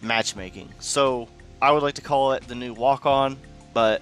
matchmaking. 0.00 0.70
So 0.78 1.28
I 1.60 1.72
would 1.72 1.82
like 1.82 1.96
to 1.96 2.02
call 2.02 2.32
it 2.32 2.48
the 2.48 2.54
new 2.54 2.72
walk 2.72 3.04
on, 3.04 3.36
but 3.74 4.00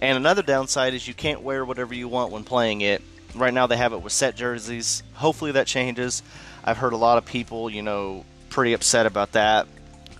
and 0.00 0.16
another 0.16 0.42
downside 0.42 0.94
is 0.94 1.08
you 1.08 1.14
can't 1.14 1.42
wear 1.42 1.64
whatever 1.64 1.94
you 1.94 2.06
want 2.06 2.30
when 2.30 2.44
playing 2.44 2.82
it. 2.82 3.02
Right 3.34 3.52
now 3.52 3.66
they 3.66 3.76
have 3.76 3.92
it 3.92 4.00
with 4.02 4.12
set 4.12 4.36
jerseys. 4.36 5.02
Hopefully 5.14 5.50
that 5.52 5.66
changes. 5.66 6.22
I've 6.62 6.76
heard 6.76 6.92
a 6.92 6.96
lot 6.96 7.18
of 7.18 7.24
people, 7.24 7.68
you 7.68 7.82
know, 7.82 8.24
pretty 8.50 8.72
upset 8.72 9.06
about 9.06 9.32
that. 9.32 9.66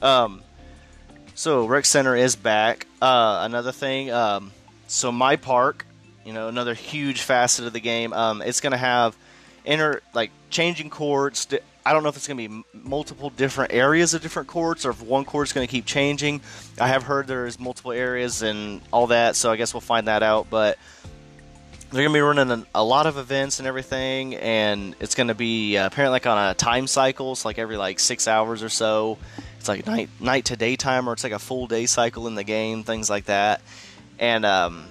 Um, 0.02 0.42
so 1.34 1.66
rec 1.66 1.84
center 1.84 2.14
is 2.14 2.36
back. 2.36 2.86
Uh, 3.00 3.40
another 3.42 3.72
thing, 3.72 4.10
um, 4.10 4.52
so 4.88 5.10
my 5.10 5.36
park, 5.36 5.86
you 6.24 6.32
know, 6.32 6.48
another 6.48 6.74
huge 6.74 7.22
facet 7.22 7.66
of 7.66 7.72
the 7.72 7.80
game. 7.80 8.12
Um, 8.12 8.42
it's 8.42 8.60
going 8.60 8.72
to 8.72 8.76
have 8.76 9.16
inner 9.64 10.02
like 10.12 10.30
changing 10.50 10.90
courts, 10.90 11.46
I 11.84 11.92
don't 11.92 12.04
know 12.04 12.08
if 12.08 12.16
it's 12.16 12.28
going 12.28 12.38
to 12.38 12.48
be 12.48 12.64
multiple 12.72 13.30
different 13.30 13.72
areas 13.72 14.14
of 14.14 14.22
different 14.22 14.48
courts 14.48 14.86
or 14.86 14.90
if 14.90 15.02
one 15.02 15.24
going 15.24 15.44
to 15.44 15.66
keep 15.66 15.84
changing. 15.84 16.40
I 16.80 16.88
have 16.88 17.02
heard 17.02 17.26
there's 17.26 17.58
multiple 17.58 17.92
areas 17.92 18.42
and 18.42 18.80
all 18.92 19.08
that, 19.08 19.34
so 19.34 19.50
I 19.50 19.56
guess 19.56 19.74
we'll 19.74 19.80
find 19.80 20.06
that 20.06 20.22
out. 20.22 20.48
But 20.48 20.78
they're 21.90 22.02
going 22.02 22.12
to 22.12 22.16
be 22.16 22.20
running 22.20 22.66
a 22.74 22.84
lot 22.84 23.06
of 23.06 23.18
events 23.18 23.58
and 23.58 23.66
everything, 23.66 24.36
and 24.36 24.94
it's 25.00 25.16
going 25.16 25.28
to 25.28 25.34
be 25.34 25.76
uh, 25.76 25.86
apparently 25.86 26.14
like 26.14 26.26
on 26.26 26.50
a 26.50 26.54
time 26.54 26.86
cycle, 26.86 27.34
so 27.34 27.48
like 27.48 27.58
every 27.58 27.76
like 27.76 27.98
six 27.98 28.28
hours 28.28 28.62
or 28.62 28.68
so. 28.68 29.18
It's 29.62 29.68
like 29.68 29.86
night 29.86 30.08
night 30.18 30.46
to 30.46 30.56
daytime, 30.56 31.08
or 31.08 31.12
it's 31.12 31.22
like 31.22 31.32
a 31.32 31.38
full 31.38 31.68
day 31.68 31.86
cycle 31.86 32.26
in 32.26 32.34
the 32.34 32.42
game, 32.42 32.82
things 32.82 33.08
like 33.08 33.26
that. 33.26 33.60
And 34.18 34.44
um, 34.44 34.86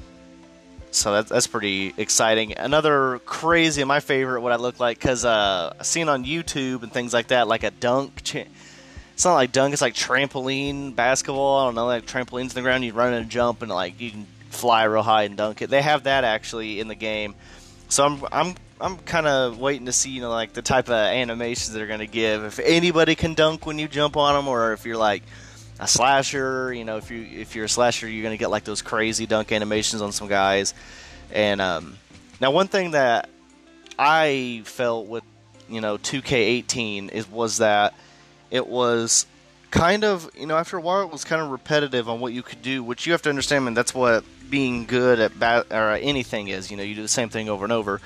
so 0.92 1.12
that's, 1.12 1.30
that's 1.30 1.48
pretty 1.48 1.94
exciting. 1.98 2.54
Another 2.56 3.20
crazy, 3.25 3.84
my 3.84 4.00
favorite, 4.00 4.40
what 4.40 4.54
I 4.54 4.56
look 4.56 4.80
like, 4.80 4.98
because 4.98 5.25
uh, 5.25 5.74
I've 5.78 5.86
seen 5.86 6.08
on 6.08 6.24
YouTube 6.24 6.84
and 6.84 6.92
things 6.92 7.13
like 7.13 7.28
that, 7.28 7.50
like 7.50 7.63
a 7.63 7.72
dunk. 7.72 8.24
Cha- 8.24 8.46
it's 9.13 9.25
not 9.25 9.34
like 9.34 9.51
dunk, 9.51 9.74
it's 9.74 9.82
like 9.82 9.94
trampoline 9.94 10.96
basketball. 10.96 11.58
I 11.60 11.66
don't 11.66 11.75
know, 11.75 11.88
like 11.88 12.06
trampolines 12.06 12.51
in 12.51 12.56
the 12.56 12.62
ground. 12.62 12.86
You 12.86 12.94
run 12.94 13.13
and 13.13 13.30
jump, 13.30 13.62
and 13.62 13.70
like 13.70 14.00
you 14.00 14.10
can 14.10 14.25
fly 14.51 14.86
real 14.86 15.04
high 15.04 15.24
and 15.24 15.36
dunk 15.36 15.62
it. 15.62 15.70
They 15.70 15.82
have 15.82 16.04
that 16.04 16.24
actually 16.24 16.80
in 16.80 16.88
the 16.88 16.96
game. 16.96 17.36
So 17.90 18.06
I'm 18.06 18.24
I'm 18.32 18.56
I'm 18.81 18.97
kind 18.97 19.27
of 19.27 19.59
waiting 19.59 19.85
to 19.85 19.91
see, 19.91 20.09
you 20.09 20.21
know, 20.21 20.29
like 20.29 20.53
the 20.53 20.61
type 20.61 20.88
of 20.88 20.93
animations 20.93 21.71
they're 21.71 21.88
going 21.88 22.00
to 22.00 22.07
give. 22.07 22.43
If 22.43 22.59
anybody 22.59 23.15
can 23.15 23.35
dunk 23.35 23.65
when 23.65 23.79
you 23.79 23.88
jump 23.88 24.17
on 24.17 24.35
them, 24.35 24.47
or 24.47 24.73
if 24.73 24.85
you're 24.85 24.97
like 24.97 25.23
a 25.81 25.88
slasher. 25.88 26.71
You 26.71 26.85
know, 26.85 26.97
if 26.97 27.11
you 27.11 27.21
if 27.23 27.55
you're 27.55 27.65
a 27.65 27.69
slasher, 27.69 28.07
you're 28.07 28.23
gonna 28.23 28.38
get 28.38 28.50
like 28.50 28.63
those 28.63 28.81
crazy 28.81 29.25
dunk 29.25 29.51
animations 29.51 30.01
on 30.01 30.13
some 30.13 30.29
guys. 30.29 30.73
And 31.33 31.59
um, 31.59 31.97
now, 32.39 32.51
one 32.51 32.67
thing 32.67 32.91
that 32.91 33.27
I 34.00 34.61
felt 34.63 35.07
with 35.07 35.23
you 35.67 35.81
know 35.81 35.97
2K18 35.97 37.11
is 37.11 37.29
was 37.29 37.57
that 37.57 37.93
it 38.51 38.67
was 38.67 39.25
kind 39.71 40.03
of 40.03 40.29
you 40.38 40.45
know 40.45 40.57
after 40.57 40.77
a 40.77 40.81
while 40.81 41.01
it 41.01 41.11
was 41.11 41.23
kind 41.23 41.41
of 41.41 41.50
repetitive 41.50 42.07
on 42.07 42.19
what 42.19 42.31
you 42.31 42.43
could 42.43 42.61
do, 42.61 42.83
which 42.83 43.05
you 43.05 43.11
have 43.11 43.23
to 43.23 43.29
understand, 43.29 43.67
and 43.67 43.75
that's 43.75 43.93
what 43.93 44.23
being 44.50 44.85
good 44.85 45.19
at 45.19 45.38
bat 45.39 45.67
or 45.71 45.93
anything 45.93 46.50
is. 46.50 46.69
You 46.69 46.77
know, 46.77 46.83
you 46.83 46.93
do 46.93 47.01
the 47.01 47.07
same 47.07 47.29
thing 47.29 47.50
over 47.50 47.65
and 47.65 47.73
over. 47.73 48.01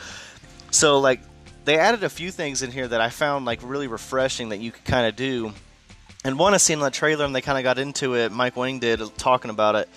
So 0.75 0.99
like 0.99 1.21
they 1.63 1.79
added 1.79 2.03
a 2.03 2.09
few 2.09 2.31
things 2.31 2.61
in 2.61 2.71
here 2.71 2.87
that 2.87 3.01
I 3.01 3.09
found 3.09 3.45
like 3.45 3.59
really 3.63 3.87
refreshing 3.87 4.49
that 4.49 4.57
you 4.57 4.71
could 4.71 4.85
kind 4.85 5.07
of 5.07 5.15
do 5.15 5.53
and 6.25 6.39
one 6.39 6.55
I 6.55 6.57
seen 6.57 6.79
in 6.79 6.83
the 6.83 6.89
trailer, 6.89 7.23
and 7.23 7.35
they 7.35 7.41
kind 7.41 7.59
of 7.59 7.63
got 7.63 7.77
into 7.77 8.15
it. 8.15 8.31
Mike 8.31 8.57
Wang 8.57 8.79
did 8.79 8.99
uh, 8.99 9.09
talking 9.15 9.51
about 9.51 9.75
it. 9.75 9.87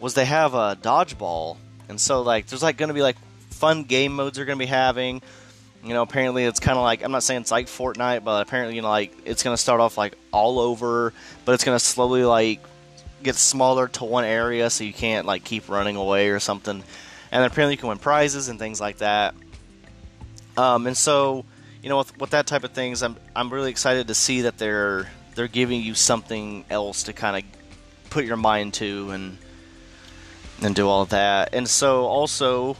Was 0.00 0.14
they 0.14 0.24
have 0.24 0.54
a 0.54 0.76
dodgeball, 0.82 1.58
and 1.88 2.00
so 2.00 2.22
like 2.22 2.48
there's 2.48 2.62
like 2.62 2.76
going 2.76 2.88
to 2.88 2.94
be 2.94 3.02
like 3.02 3.16
fun 3.50 3.84
game 3.84 4.16
modes 4.16 4.36
they're 4.36 4.44
going 4.44 4.58
to 4.58 4.62
be 4.64 4.68
having. 4.68 5.22
You 5.84 5.94
know, 5.94 6.02
apparently 6.02 6.44
it's 6.44 6.58
kind 6.58 6.76
of 6.76 6.82
like 6.82 7.04
I'm 7.04 7.12
not 7.12 7.22
saying 7.22 7.42
it's 7.42 7.52
like 7.52 7.66
Fortnite, 7.66 8.24
but 8.24 8.46
apparently 8.46 8.74
you 8.74 8.82
know 8.82 8.88
like 8.88 9.16
it's 9.24 9.44
going 9.44 9.54
to 9.54 9.62
start 9.62 9.80
off 9.80 9.96
like 9.96 10.18
all 10.32 10.58
over, 10.58 11.12
but 11.44 11.52
it's 11.52 11.62
going 11.62 11.78
to 11.78 11.84
slowly 11.84 12.24
like 12.24 12.60
get 13.22 13.36
smaller 13.36 13.86
to 13.86 14.04
one 14.04 14.24
area, 14.24 14.70
so 14.70 14.82
you 14.82 14.92
can't 14.92 15.24
like 15.24 15.44
keep 15.44 15.68
running 15.68 15.94
away 15.94 16.30
or 16.30 16.40
something. 16.40 16.82
And 17.30 17.44
apparently 17.44 17.74
you 17.74 17.78
can 17.78 17.90
win 17.90 17.98
prizes 17.98 18.48
and 18.48 18.58
things 18.58 18.80
like 18.80 18.98
that. 18.98 19.34
Um, 20.56 20.86
and 20.86 20.96
so 20.96 21.44
you 21.82 21.88
know 21.88 21.98
with, 21.98 22.18
with 22.18 22.30
that 22.30 22.46
type 22.46 22.64
of 22.64 22.72
things, 22.72 23.02
I'm 23.02 23.16
I'm 23.34 23.52
really 23.52 23.70
excited 23.70 24.08
to 24.08 24.14
see 24.14 24.42
that 24.42 24.58
they're 24.58 25.08
they're 25.34 25.48
giving 25.48 25.82
you 25.82 25.94
something 25.94 26.64
else 26.70 27.04
to 27.04 27.12
kind 27.12 27.36
of 27.36 28.10
put 28.10 28.24
your 28.24 28.36
mind 28.36 28.74
to 28.74 29.10
and 29.10 29.38
and 30.62 30.74
do 30.74 30.88
all 30.88 31.02
of 31.02 31.10
that. 31.10 31.54
And 31.54 31.68
so 31.68 32.04
also, 32.04 32.76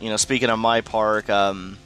you 0.00 0.08
know, 0.08 0.16
speaking 0.16 0.50
of 0.50 0.58
my 0.58 0.80
park, 0.80 1.28
um, 1.28 1.78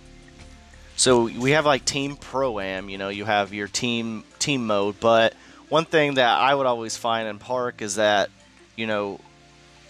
so 0.96 1.24
we 1.24 1.52
have 1.52 1.64
like 1.64 1.84
team 1.84 2.16
pro 2.16 2.60
am. 2.60 2.88
You 2.88 2.98
know, 2.98 3.08
you 3.08 3.24
have 3.24 3.54
your 3.54 3.68
team 3.68 4.24
team 4.38 4.66
mode, 4.66 5.00
but 5.00 5.34
one 5.68 5.84
thing 5.84 6.14
that 6.14 6.38
I 6.38 6.54
would 6.54 6.66
always 6.66 6.96
find 6.96 7.26
in 7.26 7.38
park 7.38 7.80
is 7.80 7.94
that 7.96 8.30
you 8.76 8.86
know 8.86 9.18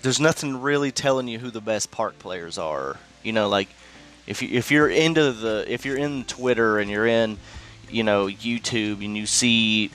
there's 0.02 0.20
nothing 0.20 0.60
really 0.60 0.92
telling 0.92 1.28
you 1.28 1.38
who 1.38 1.50
the 1.50 1.60
best 1.60 1.90
park 1.90 2.18
players 2.18 2.58
are. 2.58 2.96
You 3.22 3.32
know, 3.32 3.48
like 3.48 3.68
if 4.30 4.42
you 4.42 4.48
if 4.52 4.70
you're 4.70 4.88
into 4.88 5.32
the 5.32 5.64
if 5.66 5.84
you're 5.84 5.98
in 5.98 6.22
Twitter 6.22 6.78
and 6.78 6.88
you're 6.88 7.06
in 7.06 7.36
you 7.90 8.04
know 8.04 8.26
YouTube 8.26 9.04
and 9.04 9.16
you 9.16 9.26
see 9.26 9.90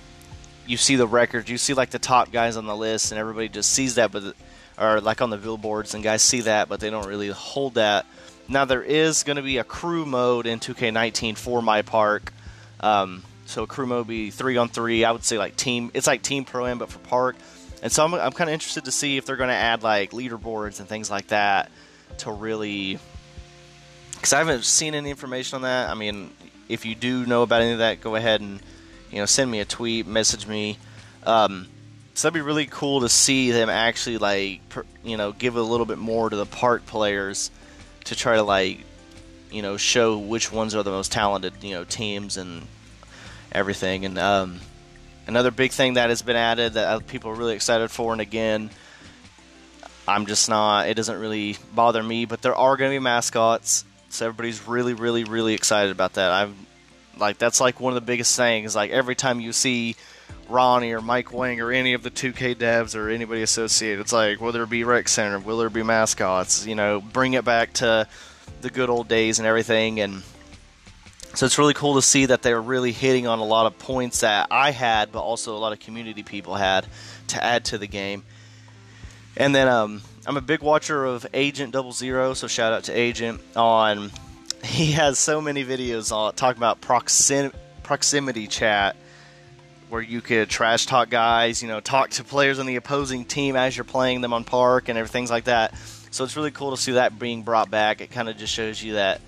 you 0.68 0.76
see 0.76 0.98
the 0.98 1.08
records, 1.08 1.50
you 1.50 1.58
see 1.58 1.74
like 1.74 1.92
the 1.92 2.00
top 2.00 2.34
guys 2.34 2.58
on 2.58 2.66
the 2.66 2.76
list, 2.76 3.14
and 3.14 3.20
everybody 3.20 3.48
just 3.48 3.72
sees 3.72 3.96
that, 3.96 4.12
but 4.12 4.36
or 4.78 5.00
like 5.00 5.22
on 5.22 5.30
the 5.30 5.38
billboards, 5.38 5.94
and 5.94 6.04
guys 6.04 6.22
see 6.22 6.42
that, 6.42 6.68
but 6.68 6.82
they 6.82 6.90
don't 6.90 7.08
really 7.08 7.30
hold 7.30 7.76
that. 7.76 8.06
Now 8.50 8.66
there 8.66 8.84
is 8.84 9.24
going 9.24 9.38
to 9.38 9.42
be 9.42 9.58
a 9.58 9.64
crew 9.64 10.06
mode 10.06 10.48
in 10.48 10.60
2K19 10.60 11.38
for 11.38 11.62
my 11.62 11.82
park. 11.82 12.34
Um, 12.82 13.24
so 13.46 13.66
crew 13.66 13.86
mode 13.86 14.08
be 14.08 14.32
three 14.32 14.58
on 14.58 14.68
three. 14.68 15.06
I 15.06 15.14
would 15.14 15.24
say 15.24 15.38
like 15.38 15.56
team. 15.56 15.92
It's 15.94 16.08
like 16.08 16.24
team 16.24 16.44
pro 16.44 16.66
am, 16.66 16.78
but 16.78 16.90
for 16.90 17.00
park. 17.00 17.38
And 17.82 17.90
so 17.90 18.04
I'm, 18.04 18.14
I'm 18.14 18.34
kind 18.34 18.50
of 18.50 18.54
interested 18.54 18.84
to 18.86 18.92
see 18.92 19.16
if 19.16 19.26
they're 19.26 19.38
going 19.38 19.48
to 19.48 19.56
add 19.56 19.82
like 19.82 20.12
leaderboards 20.12 20.82
and 20.82 20.90
things 20.90 21.10
like 21.10 21.28
that 21.28 21.72
to 22.18 22.34
really. 22.34 23.00
Because 24.26 24.34
I 24.34 24.40
haven't 24.40 24.66
seen 24.66 24.96
any 24.96 25.12
information 25.12 25.58
on 25.58 25.62
that. 25.62 25.88
I 25.88 25.94
mean, 25.94 26.32
if 26.68 26.84
you 26.84 26.96
do 26.96 27.28
know 27.28 27.44
about 27.44 27.62
any 27.62 27.74
of 27.74 27.78
that, 27.78 28.02
go 28.02 28.16
ahead 28.16 28.42
and 28.42 28.60
you 29.12 29.20
know 29.20 29.28
send 29.28 29.52
me 29.52 29.60
a 29.60 29.66
tweet, 29.66 30.08
message 30.08 30.48
me. 30.48 30.80
Um, 31.28 31.68
so 32.16 32.28
that'd 32.28 32.34
be 32.34 32.42
really 32.42 32.66
cool 32.66 33.02
to 33.02 33.10
see 33.10 33.52
them 33.52 33.70
actually 33.70 34.18
like 34.18 34.68
per, 34.70 34.84
you 35.04 35.16
know 35.16 35.32
give 35.32 35.58
a 35.58 35.62
little 35.62 35.86
bit 35.86 36.00
more 36.00 36.28
to 36.28 36.36
the 36.36 36.48
park 36.48 36.88
players 36.88 37.52
to 38.06 38.16
try 38.16 38.38
to 38.38 38.42
like 38.42 38.80
you 39.52 39.62
know 39.62 39.78
show 39.78 40.18
which 40.18 40.52
ones 40.52 40.74
are 40.74 40.82
the 40.82 40.90
most 40.90 41.12
talented 41.12 41.54
you 41.62 41.76
know 41.76 41.84
teams 41.84 42.38
and 42.38 42.66
everything. 43.52 44.06
And 44.06 44.18
um, 44.18 44.60
another 45.28 45.52
big 45.52 45.72
thing 45.72 45.94
that 45.94 46.10
has 46.10 46.24
been 46.24 46.36
added 46.36 46.74
that 46.74 47.06
people 47.06 47.30
are 47.30 47.36
really 47.36 47.54
excited 47.54 47.92
for, 47.92 48.12
and 48.12 48.22
again. 48.22 48.72
I'm 50.08 50.28
just 50.28 50.50
not. 50.50 50.88
It 50.88 50.94
doesn't 50.94 51.20
really 51.20 51.58
bother 51.74 52.04
me, 52.04 52.26
but 52.26 52.44
there 52.44 52.54
are 52.54 52.78
going 52.78 52.92
to 52.92 52.96
be 52.96 53.00
mascots 53.00 53.86
so 54.16 54.26
everybody's 54.28 54.68
really, 54.68 54.94
really, 54.94 55.24
really 55.24 55.54
excited 55.54 55.92
about 55.92 56.14
that. 56.14 56.32
I'm 56.32 56.56
like 57.18 57.38
that's 57.38 57.62
like 57.62 57.80
one 57.80 57.94
of 57.94 57.96
the 57.96 58.06
biggest 58.06 58.36
things. 58.36 58.76
Like 58.76 58.92
every 58.92 59.16
time 59.16 59.40
you 59.40 59.54
see 59.54 59.96
Ronnie 60.50 60.92
or 60.94 61.02
Mike 61.02 61.34
Wang 61.34 61.62
or 61.62 61.72
any 61.72 61.94
of 61.94 62.04
the 62.04 62.12
2K 62.12 62.56
devs 62.56 62.96
or 62.96 63.10
anybody 63.10 63.42
associated, 63.42 64.00
it's 64.00 64.14
like 64.14 64.40
will 64.40 64.52
there 64.52 64.66
be 64.66 64.84
rec 64.84 65.08
center? 65.08 65.40
Will 65.40 65.58
there 65.58 65.70
be 65.70 65.84
mascots? 65.84 66.66
You 66.66 66.76
know, 66.76 67.02
bring 67.02 67.34
it 67.34 67.46
back 67.46 67.74
to 67.74 68.08
the 68.62 68.70
good 68.70 68.90
old 68.90 69.08
days 69.08 69.40
and 69.40 69.48
everything. 69.48 70.00
And 70.00 70.24
so 71.34 71.46
it's 71.46 71.58
really 71.58 71.74
cool 71.74 71.96
to 71.96 72.02
see 72.02 72.28
that 72.28 72.42
they're 72.42 72.62
really 72.62 72.92
hitting 72.92 73.28
on 73.28 73.40
a 73.40 73.46
lot 73.46 73.66
of 73.66 73.78
points 73.78 74.22
that 74.22 74.48
I 74.50 74.72
had, 74.72 75.12
but 75.12 75.22
also 75.22 75.56
a 75.56 75.60
lot 75.60 75.74
of 75.74 75.80
community 75.80 76.24
people 76.24 76.56
had 76.56 76.86
to 77.28 77.44
add 77.44 77.66
to 77.66 77.78
the 77.78 77.88
game. 77.88 78.24
And 79.38 79.54
then 79.54 79.68
um, 79.68 80.02
I'm 80.28 80.38
a 80.38 80.42
big 80.42 80.62
watcher 80.62 81.06
of 81.06 81.28
Agent 81.36 81.72
Double 81.72 81.92
Zero, 81.92 82.34
so 82.34 82.48
shout 82.48 82.74
out 82.74 82.86
to 82.86 82.94
Agent 82.94 83.42
on. 83.56 84.12
He 84.64 84.94
has 84.94 85.20
so 85.20 85.42
many 85.42 85.64
videos 85.64 86.12
on 86.12 86.34
talking 86.34 86.58
about 86.58 86.82
proxim, 86.82 87.54
proximity 87.84 88.48
chat, 88.48 88.96
where 89.90 90.02
you 90.02 90.22
could 90.22 90.50
trash 90.50 90.88
talk 90.88 91.12
guys, 91.12 91.62
you 91.62 91.68
know, 91.68 91.82
talk 91.82 92.10
to 92.12 92.24
players 92.24 92.58
on 92.58 92.66
the 92.66 92.76
opposing 92.76 93.26
team 93.26 93.56
as 93.56 93.78
you're 93.78 93.84
playing 93.84 94.22
them 94.22 94.34
on 94.34 94.44
Park 94.44 94.90
and 94.90 94.98
everything 94.98 95.28
like 95.28 95.44
that. 95.44 95.78
So 96.10 96.24
it's 96.24 96.36
really 96.36 96.50
cool 96.50 96.72
to 96.72 96.82
see 96.82 96.94
that 96.94 97.20
being 97.20 97.44
brought 97.44 97.70
back. 97.70 98.02
It 98.02 98.10
kind 98.10 98.28
of 98.28 98.38
just 98.38 98.54
shows 98.54 98.82
you 98.82 98.94
that, 98.94 99.22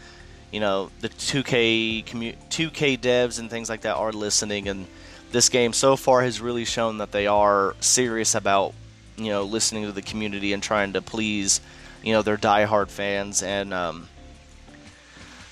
you 0.51 0.59
know, 0.59 0.89
the 1.01 1.09
2K 1.09 2.05
commu- 2.05 2.35
2K 2.49 2.97
devs 2.99 3.37
and 3.37 3.47
things 3.47 3.69
like 3.69 3.81
that 3.81 3.95
are 3.95 4.11
listening, 4.11 4.67
and 4.67 4.87
this 5.31 5.49
game 5.49 5.71
so 5.71 5.95
far 5.95 6.23
has 6.23 6.41
really 6.41 6.65
shown 6.65 6.97
that 6.97 7.11
they 7.11 7.27
are 7.27 7.75
serious 7.79 8.33
about 8.33 8.73
you 9.17 9.29
know, 9.29 9.43
listening 9.43 9.85
to 9.85 9.91
the 9.91 10.01
community 10.01 10.53
and 10.53 10.61
trying 10.61 10.93
to 10.93 11.01
please, 11.01 11.59
you 12.03 12.13
know, 12.13 12.21
their 12.21 12.37
diehard 12.37 12.89
fans. 12.89 13.43
And 13.43 13.73
um, 13.73 14.07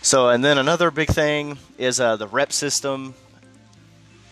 so, 0.02 0.30
and 0.30 0.44
then 0.44 0.58
another 0.58 0.92
big 0.92 1.10
thing 1.10 1.58
is 1.78 2.00
uh, 2.00 2.16
the 2.16 2.28
rep 2.28 2.54
system. 2.54 3.16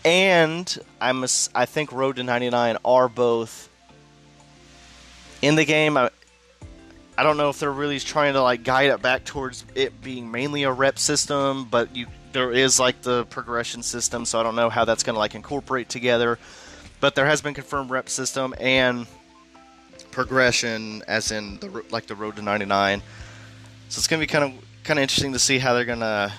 and 0.04 0.78
I'm 1.00 1.24
I 1.54 1.66
think 1.66 1.92
Road 1.92 2.16
to 2.16 2.22
99 2.22 2.78
are 2.84 3.08
both 3.08 3.68
in 5.42 5.56
the 5.56 5.64
game. 5.64 5.96
I, 5.96 6.10
I 7.16 7.22
don't 7.22 7.36
know 7.36 7.48
if 7.48 7.58
they're 7.58 7.72
really 7.72 8.00
trying 8.00 8.34
to 8.34 8.42
like 8.42 8.64
guide 8.64 8.90
it 8.90 9.02
back 9.02 9.24
towards 9.24 9.64
it 9.74 10.00
being 10.02 10.30
mainly 10.30 10.62
a 10.62 10.72
rep 10.72 10.98
system, 10.98 11.64
but 11.64 11.94
you 11.94 12.06
there 12.32 12.52
is 12.52 12.80
like 12.80 13.00
the 13.02 13.24
progression 13.26 13.82
system, 13.82 14.24
so 14.24 14.40
I 14.40 14.42
don't 14.42 14.56
know 14.56 14.68
how 14.68 14.84
that's 14.84 15.04
going 15.04 15.14
to 15.14 15.20
like 15.20 15.34
incorporate 15.34 15.88
together. 15.88 16.38
But 17.00 17.14
there 17.14 17.26
has 17.26 17.40
been 17.40 17.54
confirmed 17.54 17.90
rep 17.90 18.08
system 18.08 18.54
and 18.58 19.06
progression, 20.14 21.02
as 21.06 21.30
in 21.32 21.58
the 21.58 21.84
like 21.90 22.06
the 22.06 22.14
road 22.14 22.36
to 22.36 22.42
99. 22.42 23.02
So 23.88 23.98
it's 23.98 24.06
to 24.20 24.26
be 24.26 24.26
kind 24.26 24.44
of 24.44 24.84
kind 24.84 24.98
of 24.98 25.02
interesting 25.02 25.32
to 25.32 25.38
see 25.38 25.58
how 25.58 25.74
they're 25.74 25.84
to 26.00 26.32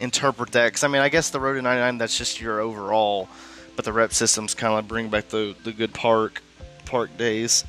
interpret 0.00 0.52
that. 0.52 0.66
Because 0.66 0.84
I 0.84 0.88
mean, 0.88 1.02
I 1.02 1.08
guess 1.08 1.30
the 1.30 1.38
road 1.38 1.54
to 1.54 1.62
99 1.62 1.98
that's 1.98 2.16
just 2.16 2.40
your 2.40 2.60
overall, 2.60 3.28
but 3.76 3.84
the 3.84 3.92
rep 3.92 4.12
systems 4.12 4.54
kind 4.54 4.78
of 4.78 4.88
bring 4.88 5.08
back 5.08 5.28
the 5.28 5.54
the 5.64 5.72
good 5.72 5.92
park 5.94 6.42
park 6.86 7.16
days. 7.16 7.64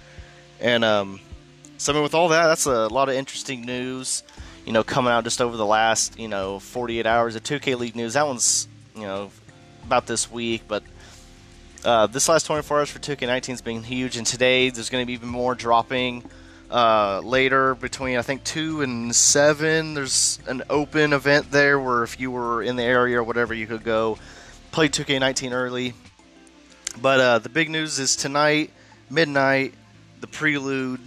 And 0.59 0.83
um, 0.83 1.19
so 1.77 1.91
I 1.91 1.95
mean, 1.95 2.03
with 2.03 2.15
all 2.15 2.29
that, 2.29 2.47
that's 2.47 2.65
a 2.65 2.87
lot 2.87 3.09
of 3.09 3.15
interesting 3.15 3.61
news. 3.61 4.23
You 4.65 4.73
know, 4.73 4.83
coming 4.83 5.11
out 5.11 5.23
just 5.23 5.41
over 5.41 5.57
the 5.57 5.65
last 5.65 6.17
you 6.17 6.27
know 6.27 6.59
48 6.59 7.05
hours 7.05 7.35
of 7.35 7.43
2K 7.43 7.77
League 7.77 7.95
news. 7.95 8.13
That 8.13 8.25
one's 8.25 8.67
you 8.95 9.03
know 9.03 9.31
about 9.83 10.07
this 10.07 10.31
week, 10.31 10.63
but 10.67 10.83
uh, 11.85 12.07
this 12.07 12.27
last 12.27 12.45
24 12.45 12.79
hours 12.79 12.89
for 12.89 12.99
2K19 12.99 13.47
has 13.47 13.61
been 13.61 13.83
huge. 13.83 14.17
And 14.17 14.25
today 14.25 14.69
there's 14.69 14.89
going 14.89 15.01
to 15.01 15.07
be 15.07 15.13
even 15.13 15.29
more 15.29 15.55
dropping. 15.55 16.23
Uh, 16.69 17.19
later 17.23 17.73
between 17.73 18.17
I 18.17 18.21
think 18.21 18.43
two 18.43 18.81
and 18.81 19.15
seven, 19.15 19.95
there's 19.95 20.39
an 20.47 20.61
open 20.69 21.13
event 21.13 21.49
there 21.51 21.79
where 21.79 22.03
if 22.03 22.19
you 22.19 22.29
were 22.29 22.61
in 22.61 22.75
the 22.75 22.83
area 22.83 23.19
or 23.19 23.23
whatever, 23.23 23.53
you 23.53 23.65
could 23.65 23.83
go 23.83 24.19
play 24.71 24.87
2K19 24.87 25.51
early. 25.51 25.93
But 27.01 27.19
uh, 27.19 27.39
the 27.39 27.49
big 27.49 27.69
news 27.69 27.97
is 27.97 28.15
tonight, 28.15 28.71
midnight, 29.09 29.73
the 30.21 30.27
prelude 30.27 30.99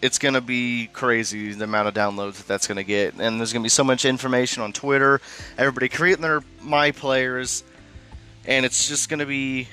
it's 0.00 0.20
going 0.20 0.34
to 0.34 0.40
be 0.40 0.88
crazy 0.92 1.52
the 1.52 1.64
amount 1.64 1.88
of 1.88 1.94
downloads 1.94 2.34
that 2.34 2.46
that's 2.46 2.68
going 2.68 2.76
to 2.76 2.84
get 2.84 3.14
and 3.14 3.40
there's 3.40 3.52
going 3.52 3.62
to 3.62 3.64
be 3.64 3.68
so 3.68 3.82
much 3.82 4.04
information 4.04 4.62
on 4.62 4.72
twitter 4.72 5.20
everybody 5.58 5.88
creating 5.88 6.22
their 6.22 6.40
my 6.62 6.92
players 6.92 7.64
and 8.46 8.64
it's 8.64 8.86
just 8.88 9.08
going 9.08 9.18
to 9.18 9.26
be 9.26 9.66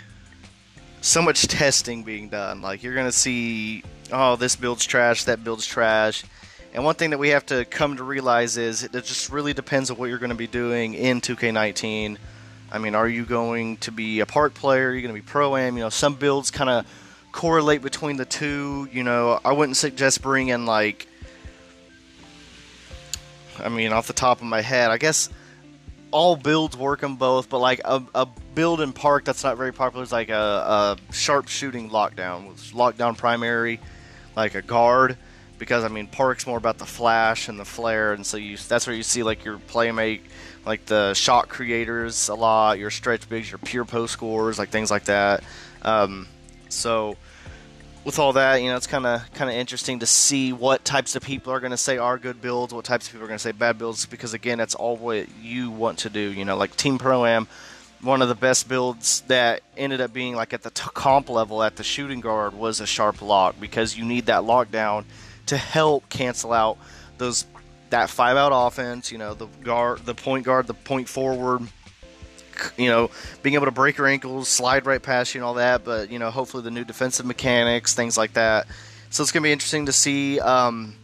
so 1.05 1.21
much 1.21 1.47
testing 1.47 2.03
being 2.03 2.29
done 2.29 2.62
like 2.62 2.83
you're 2.83 2.93
going 2.93 3.05
to 3.05 3.12
see 3.12 3.83
oh 4.12 4.35
this 4.35 4.55
build's 4.55 4.85
trash 4.85 5.25
that 5.25 5.43
build's 5.43 5.65
trash 5.65 6.24
and 6.74 6.83
one 6.83 6.95
thing 6.95 7.12
that 7.12 7.17
we 7.17 7.29
have 7.29 7.45
to 7.45 7.63
come 7.65 7.95
to 7.95 8.03
realize 8.03 8.57
is 8.57 8.83
it 8.83 8.91
just 8.91 9.29
really 9.29 9.53
depends 9.53 9.89
on 9.89 9.97
what 9.97 10.09
you're 10.09 10.17
going 10.17 10.29
to 10.29 10.35
be 10.35 10.47
doing 10.47 10.93
in 10.93 11.21
2k19 11.21 12.17
i 12.71 12.77
mean 12.77 12.95
are 12.95 13.07
you 13.07 13.24
going 13.25 13.77
to 13.77 13.91
be 13.91 14.19
a 14.19 14.25
part 14.25 14.53
player 14.53 14.89
are 14.89 14.93
you 14.93 15.01
going 15.01 15.13
to 15.13 15.21
be 15.21 15.25
pro 15.25 15.55
am 15.55 15.77
you 15.77 15.83
know 15.83 15.89
some 15.89 16.15
builds 16.15 16.51
kind 16.51 16.69
of 16.69 16.85
correlate 17.35 17.81
between 17.81 18.15
the 18.15 18.25
two. 18.25 18.88
You 18.91 19.03
know, 19.03 19.39
I 19.45 19.51
wouldn't 19.51 19.77
suggest 19.77 20.24
bringing 20.24 20.65
like. 20.65 21.07
I 23.59 23.69
mean, 23.69 23.93
off 23.93 24.07
the 24.07 24.13
top 24.13 24.39
of 24.39 24.47
my 24.47 24.62
head, 24.62 24.89
I 24.89 24.97
guess 24.97 25.29
all 26.15 26.38
builds 26.38 26.77
work 26.77 27.03
in 27.03 27.17
both, 27.17 27.50
but 27.50 27.60
like 27.60 27.81
a, 27.84 28.01
a 28.15 28.25
build 28.25 28.79
in 28.79 28.93
park 28.93 29.25
that's 29.25 29.43
not 29.43 29.57
very 29.57 29.74
popular 29.74 30.01
is 30.01 30.13
like 30.13 30.29
a, 30.29 30.98
a 31.12 31.13
sharp 31.13 31.50
shooting 31.50 31.89
lockdown, 31.89 32.53
lockdown 32.72 33.17
primary, 33.17 33.81
like 34.34 34.55
a 34.55 34.62
guard, 34.62 35.17
because 35.60 35.84
I 35.84 35.89
mean 35.89 36.07
park's 36.07 36.48
more 36.48 36.57
about 36.57 36.77
the 36.77 36.86
flash 36.86 37.50
and 37.50 37.60
the 37.60 37.65
flare, 37.65 38.13
and 38.13 38.25
so 38.25 38.38
you 38.38 38.55
that's 38.55 38.88
where 38.88 38.95
you 38.95 39.03
see 39.03 39.24
like 39.24 39.43
your 39.43 39.57
playmate, 39.57 40.22
like 40.65 40.86
the 40.86 41.13
shot 41.15 41.50
creators 41.50 42.29
a 42.29 42.36
lot, 42.36 42.79
your 42.79 42.91
stretch 42.91 43.27
bigs, 43.27 43.51
your 43.51 43.60
pure 43.60 43.84
post 43.84 44.13
scores, 44.13 44.57
like 44.57 44.69
things 44.69 44.89
like 44.89 45.03
that. 45.03 45.43
Um, 45.81 46.29
so 46.69 47.17
with 48.05 48.19
all 48.19 48.33
that, 48.33 48.62
you 48.62 48.69
know, 48.69 48.77
it's 48.77 48.88
kind 48.88 49.05
of 49.05 49.33
kind 49.33 49.50
of 49.50 49.57
interesting 49.57 50.00
to 50.00 50.05
see 50.05 50.53
what 50.53 50.85
types 50.85 51.15
of 51.15 51.24
people 51.24 51.51
are 51.51 51.59
going 51.59 51.72
to 51.72 51.77
say 51.77 51.98
are 51.98 52.20
good 52.20 52.39
builds, 52.39 52.74
what 52.74 52.85
types 52.85 53.07
of 53.07 53.13
people 53.13 53.25
are 53.25 53.27
going 53.27 53.39
to 53.39 53.44
say 53.44 53.51
bad 53.51 53.79
builds, 53.79 54.05
because 54.05 54.33
again, 54.33 54.59
that's 54.59 54.75
all 54.75 54.96
what 54.96 55.27
you 55.41 55.72
want 55.72 55.98
to 56.00 56.09
do. 56.09 56.20
You 56.20 56.46
know, 56.46 56.55
like 56.55 56.75
Team 56.77 57.00
Pro 57.00 57.25
Am, 57.25 57.48
one 58.01 58.22
of 58.22 58.29
the 58.29 58.35
best 58.35 58.70
builds 58.70 59.22
that 59.22 59.61
ended 59.75 60.01
up 60.01 60.13
being 60.13 60.35
like 60.35 60.53
at 60.53 60.61
the 60.61 60.70
t- 60.70 60.83
comp 60.94 61.29
level 61.29 61.63
at 61.63 61.77
the 61.77 61.83
shooting 61.83 62.22
guard 62.22 62.53
was 62.53 62.79
a 62.79 62.85
sharp 62.85 63.24
lock 63.24 63.59
because 63.59 63.98
you 63.98 64.05
need 64.05 64.27
that 64.27 64.44
lockdown 64.44 65.03
to 65.48 65.57
help 65.57 66.07
cancel 66.07 66.53
out 66.53 66.77
those 67.18 67.48
that 67.89 68.11
five 68.11 68.37
out 68.37 68.51
offense. 68.53 69.11
You 69.11 69.18
know, 69.18 69.33
the 69.33 69.48
guard, 69.63 70.05
the 70.05 70.13
point 70.13 70.46
guard, 70.46 70.68
the 70.68 70.75
point 70.75 71.09
forward 71.09 71.68
you 72.77 72.89
know, 72.89 73.09
being 73.44 73.55
able 73.55 73.65
to 73.65 73.72
break 73.72 73.98
your 73.98 74.07
ankles, 74.07 74.48
slide 74.48 74.85
right 74.85 75.01
past 75.01 75.33
you, 75.33 75.41
and 75.41 75.46
all 75.46 75.55
that. 75.55 75.83
But 75.83 76.11
you 76.11 76.20
know, 76.20 76.31
hopefully 76.31 76.63
the 76.63 76.72
new 76.72 76.83
defensive 76.83 77.25
mechanics, 77.25 77.94
things 77.94 78.18
like 78.18 78.33
that. 78.33 78.68
So 79.09 79.24
it's 79.24 79.31
gonna 79.31 79.44
be 79.44 79.51
interesting 79.51 79.85
to 79.87 79.94
see. 79.94 80.39
Um, 80.39 80.96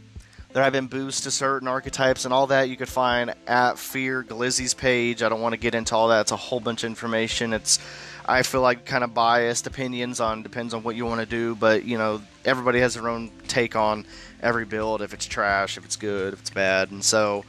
there 0.53 0.63
have 0.63 0.73
been 0.73 0.87
boosts 0.87 1.21
to 1.21 1.31
certain 1.31 1.69
archetypes 1.69 2.25
and 2.25 2.33
all 2.33 2.47
that 2.47 2.67
you 2.67 2.75
could 2.75 2.89
find 2.89 3.33
at 3.47 3.79
Fear 3.79 4.23
Glizzy's 4.23 4.73
page. 4.73 5.23
I 5.23 5.29
don't 5.29 5.39
want 5.39 5.53
to 5.53 5.59
get 5.59 5.73
into 5.75 5.95
all 5.95 6.09
that. 6.09 6.21
It's 6.21 6.31
a 6.31 6.35
whole 6.35 6.59
bunch 6.59 6.83
of 6.83 6.89
information. 6.89 7.53
It's 7.53 7.79
I 8.25 8.43
feel 8.43 8.61
like 8.61 8.85
kind 8.85 9.03
of 9.03 9.13
biased 9.13 9.65
opinions 9.65 10.19
on 10.19 10.43
depends 10.43 10.73
on 10.73 10.83
what 10.83 10.95
you 10.95 11.05
want 11.05 11.21
to 11.21 11.25
do, 11.25 11.55
but 11.55 11.85
you 11.85 11.97
know 11.97 12.21
everybody 12.45 12.79
has 12.79 12.95
their 12.95 13.07
own 13.07 13.31
take 13.47 13.75
on 13.75 14.05
every 14.41 14.65
build. 14.65 15.01
If 15.01 15.13
it's 15.13 15.25
trash, 15.25 15.77
if 15.77 15.85
it's 15.85 15.95
good, 15.95 16.33
if 16.33 16.41
it's 16.41 16.49
bad, 16.49 16.91
and 16.91 17.03
so 17.03 17.45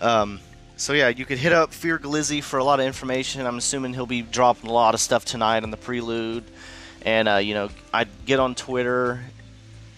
um, 0.00 0.40
so 0.78 0.92
yeah, 0.92 1.08
you 1.08 1.24
could 1.24 1.38
hit 1.38 1.52
up 1.52 1.72
Fear 1.72 1.98
Glizzy 1.98 2.42
for 2.42 2.58
a 2.58 2.64
lot 2.64 2.78
of 2.78 2.86
information. 2.86 3.44
I'm 3.44 3.58
assuming 3.58 3.94
he'll 3.94 4.06
be 4.06 4.22
dropping 4.22 4.70
a 4.70 4.72
lot 4.72 4.94
of 4.94 5.00
stuff 5.00 5.24
tonight 5.24 5.64
on 5.64 5.72
the 5.72 5.76
prelude, 5.76 6.44
and 7.04 7.28
uh, 7.28 7.36
you 7.36 7.52
know, 7.52 7.68
I'd 7.92 8.08
get 8.24 8.38
on 8.38 8.54
Twitter, 8.54 9.20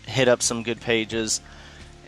hit 0.06 0.26
up 0.26 0.40
some 0.40 0.62
good 0.62 0.80
pages, 0.80 1.42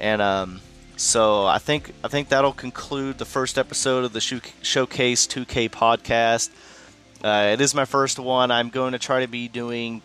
and 0.00 0.22
um, 0.22 0.60
so 0.96 1.44
I 1.44 1.58
think 1.58 1.92
I 2.02 2.08
think 2.08 2.30
that'll 2.30 2.54
conclude 2.54 3.18
the 3.18 3.26
first 3.26 3.58
episode 3.58 4.04
of 4.04 4.14
the 4.14 4.20
Showcase 4.20 5.26
2K 5.26 5.68
podcast. 5.68 6.48
Uh, 7.22 7.50
it 7.52 7.60
is 7.60 7.74
my 7.74 7.84
first 7.84 8.18
one. 8.18 8.50
I'm 8.50 8.70
going 8.70 8.92
to 8.92 8.98
try 8.98 9.20
to 9.20 9.28
be 9.28 9.48
doing, 9.48 10.00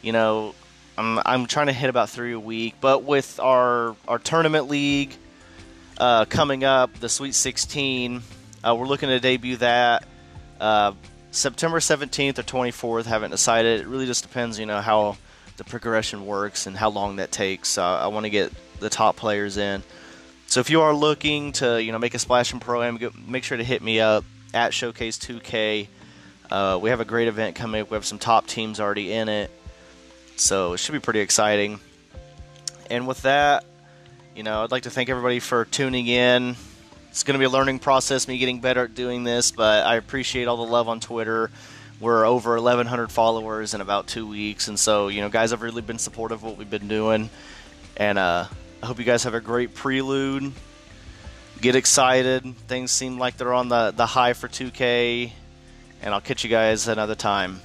you 0.00 0.12
know, 0.12 0.54
I'm 0.96 1.18
I'm 1.26 1.46
trying 1.46 1.66
to 1.66 1.72
hit 1.72 1.90
about 1.90 2.08
three 2.08 2.32
a 2.32 2.40
week, 2.40 2.76
but 2.80 3.02
with 3.02 3.40
our 3.40 3.96
our 4.06 4.20
tournament 4.20 4.68
league 4.68 5.16
uh, 6.02 6.24
coming 6.24 6.64
up, 6.64 6.92
the 6.94 7.08
Sweet 7.08 7.32
16. 7.32 8.22
Uh, 8.64 8.74
we're 8.76 8.88
looking 8.88 9.08
to 9.08 9.20
debut 9.20 9.56
that 9.58 10.04
uh, 10.60 10.94
September 11.30 11.78
17th 11.78 12.40
or 12.40 12.42
24th. 12.42 13.04
Haven't 13.04 13.30
decided. 13.30 13.82
It 13.82 13.86
really 13.86 14.06
just 14.06 14.24
depends, 14.24 14.58
you 14.58 14.66
know, 14.66 14.80
how 14.80 15.16
the 15.58 15.64
progression 15.64 16.26
works 16.26 16.66
and 16.66 16.76
how 16.76 16.90
long 16.90 17.16
that 17.16 17.30
takes. 17.30 17.78
I 17.78 18.08
want 18.08 18.24
to 18.24 18.30
get 18.30 18.52
the 18.80 18.90
top 18.90 19.14
players 19.14 19.56
in. 19.56 19.84
So 20.48 20.58
if 20.58 20.70
you 20.70 20.80
are 20.80 20.92
looking 20.92 21.52
to, 21.52 21.80
you 21.80 21.92
know, 21.92 22.00
make 22.00 22.14
a 22.14 22.18
splash 22.18 22.52
in 22.52 22.58
pro 22.58 22.82
am, 22.82 22.98
make 23.28 23.44
sure 23.44 23.56
to 23.56 23.64
hit 23.64 23.80
me 23.80 24.00
up 24.00 24.24
at 24.52 24.74
Showcase 24.74 25.18
2K. 25.18 25.86
Uh, 26.50 26.80
we 26.82 26.90
have 26.90 26.98
a 26.98 27.04
great 27.04 27.28
event 27.28 27.54
coming. 27.54 27.82
Up. 27.82 27.92
We 27.92 27.94
have 27.94 28.04
some 28.04 28.18
top 28.18 28.48
teams 28.48 28.80
already 28.80 29.12
in 29.12 29.28
it, 29.28 29.52
so 30.34 30.72
it 30.72 30.78
should 30.78 30.94
be 30.94 30.98
pretty 30.98 31.20
exciting. 31.20 31.78
And 32.90 33.06
with 33.06 33.22
that, 33.22 33.64
you 34.34 34.42
know, 34.42 34.62
I'd 34.62 34.70
like 34.70 34.84
to 34.84 34.90
thank 34.90 35.08
everybody 35.08 35.40
for 35.40 35.64
tuning 35.66 36.06
in. 36.06 36.56
It's 37.10 37.22
going 37.22 37.34
to 37.34 37.38
be 37.38 37.44
a 37.44 37.50
learning 37.50 37.80
process, 37.80 38.26
me 38.26 38.38
getting 38.38 38.60
better 38.60 38.84
at 38.84 38.94
doing 38.94 39.24
this, 39.24 39.50
but 39.50 39.84
I 39.84 39.96
appreciate 39.96 40.48
all 40.48 40.56
the 40.56 40.70
love 40.70 40.88
on 40.88 41.00
Twitter. 41.00 41.50
We're 42.00 42.24
over 42.24 42.54
1,100 42.54 43.12
followers 43.12 43.74
in 43.74 43.80
about 43.80 44.06
two 44.06 44.26
weeks, 44.26 44.68
and 44.68 44.78
so 44.78 45.08
you 45.08 45.20
know, 45.20 45.28
guys 45.28 45.50
have 45.50 45.60
really 45.60 45.82
been 45.82 45.98
supportive 45.98 46.38
of 46.38 46.44
what 46.44 46.56
we've 46.56 46.70
been 46.70 46.88
doing. 46.88 47.28
And 47.96 48.18
uh, 48.18 48.46
I 48.82 48.86
hope 48.86 48.98
you 48.98 49.04
guys 49.04 49.24
have 49.24 49.34
a 49.34 49.40
great 49.40 49.74
prelude. 49.74 50.52
Get 51.60 51.76
excited. 51.76 52.42
Things 52.66 52.90
seem 52.90 53.18
like 53.18 53.36
they're 53.36 53.52
on 53.52 53.68
the 53.68 53.92
the 53.94 54.06
high 54.06 54.32
for 54.32 54.48
2K, 54.48 55.30
and 56.00 56.14
I'll 56.14 56.20
catch 56.20 56.42
you 56.42 56.50
guys 56.50 56.88
another 56.88 57.14
time. 57.14 57.60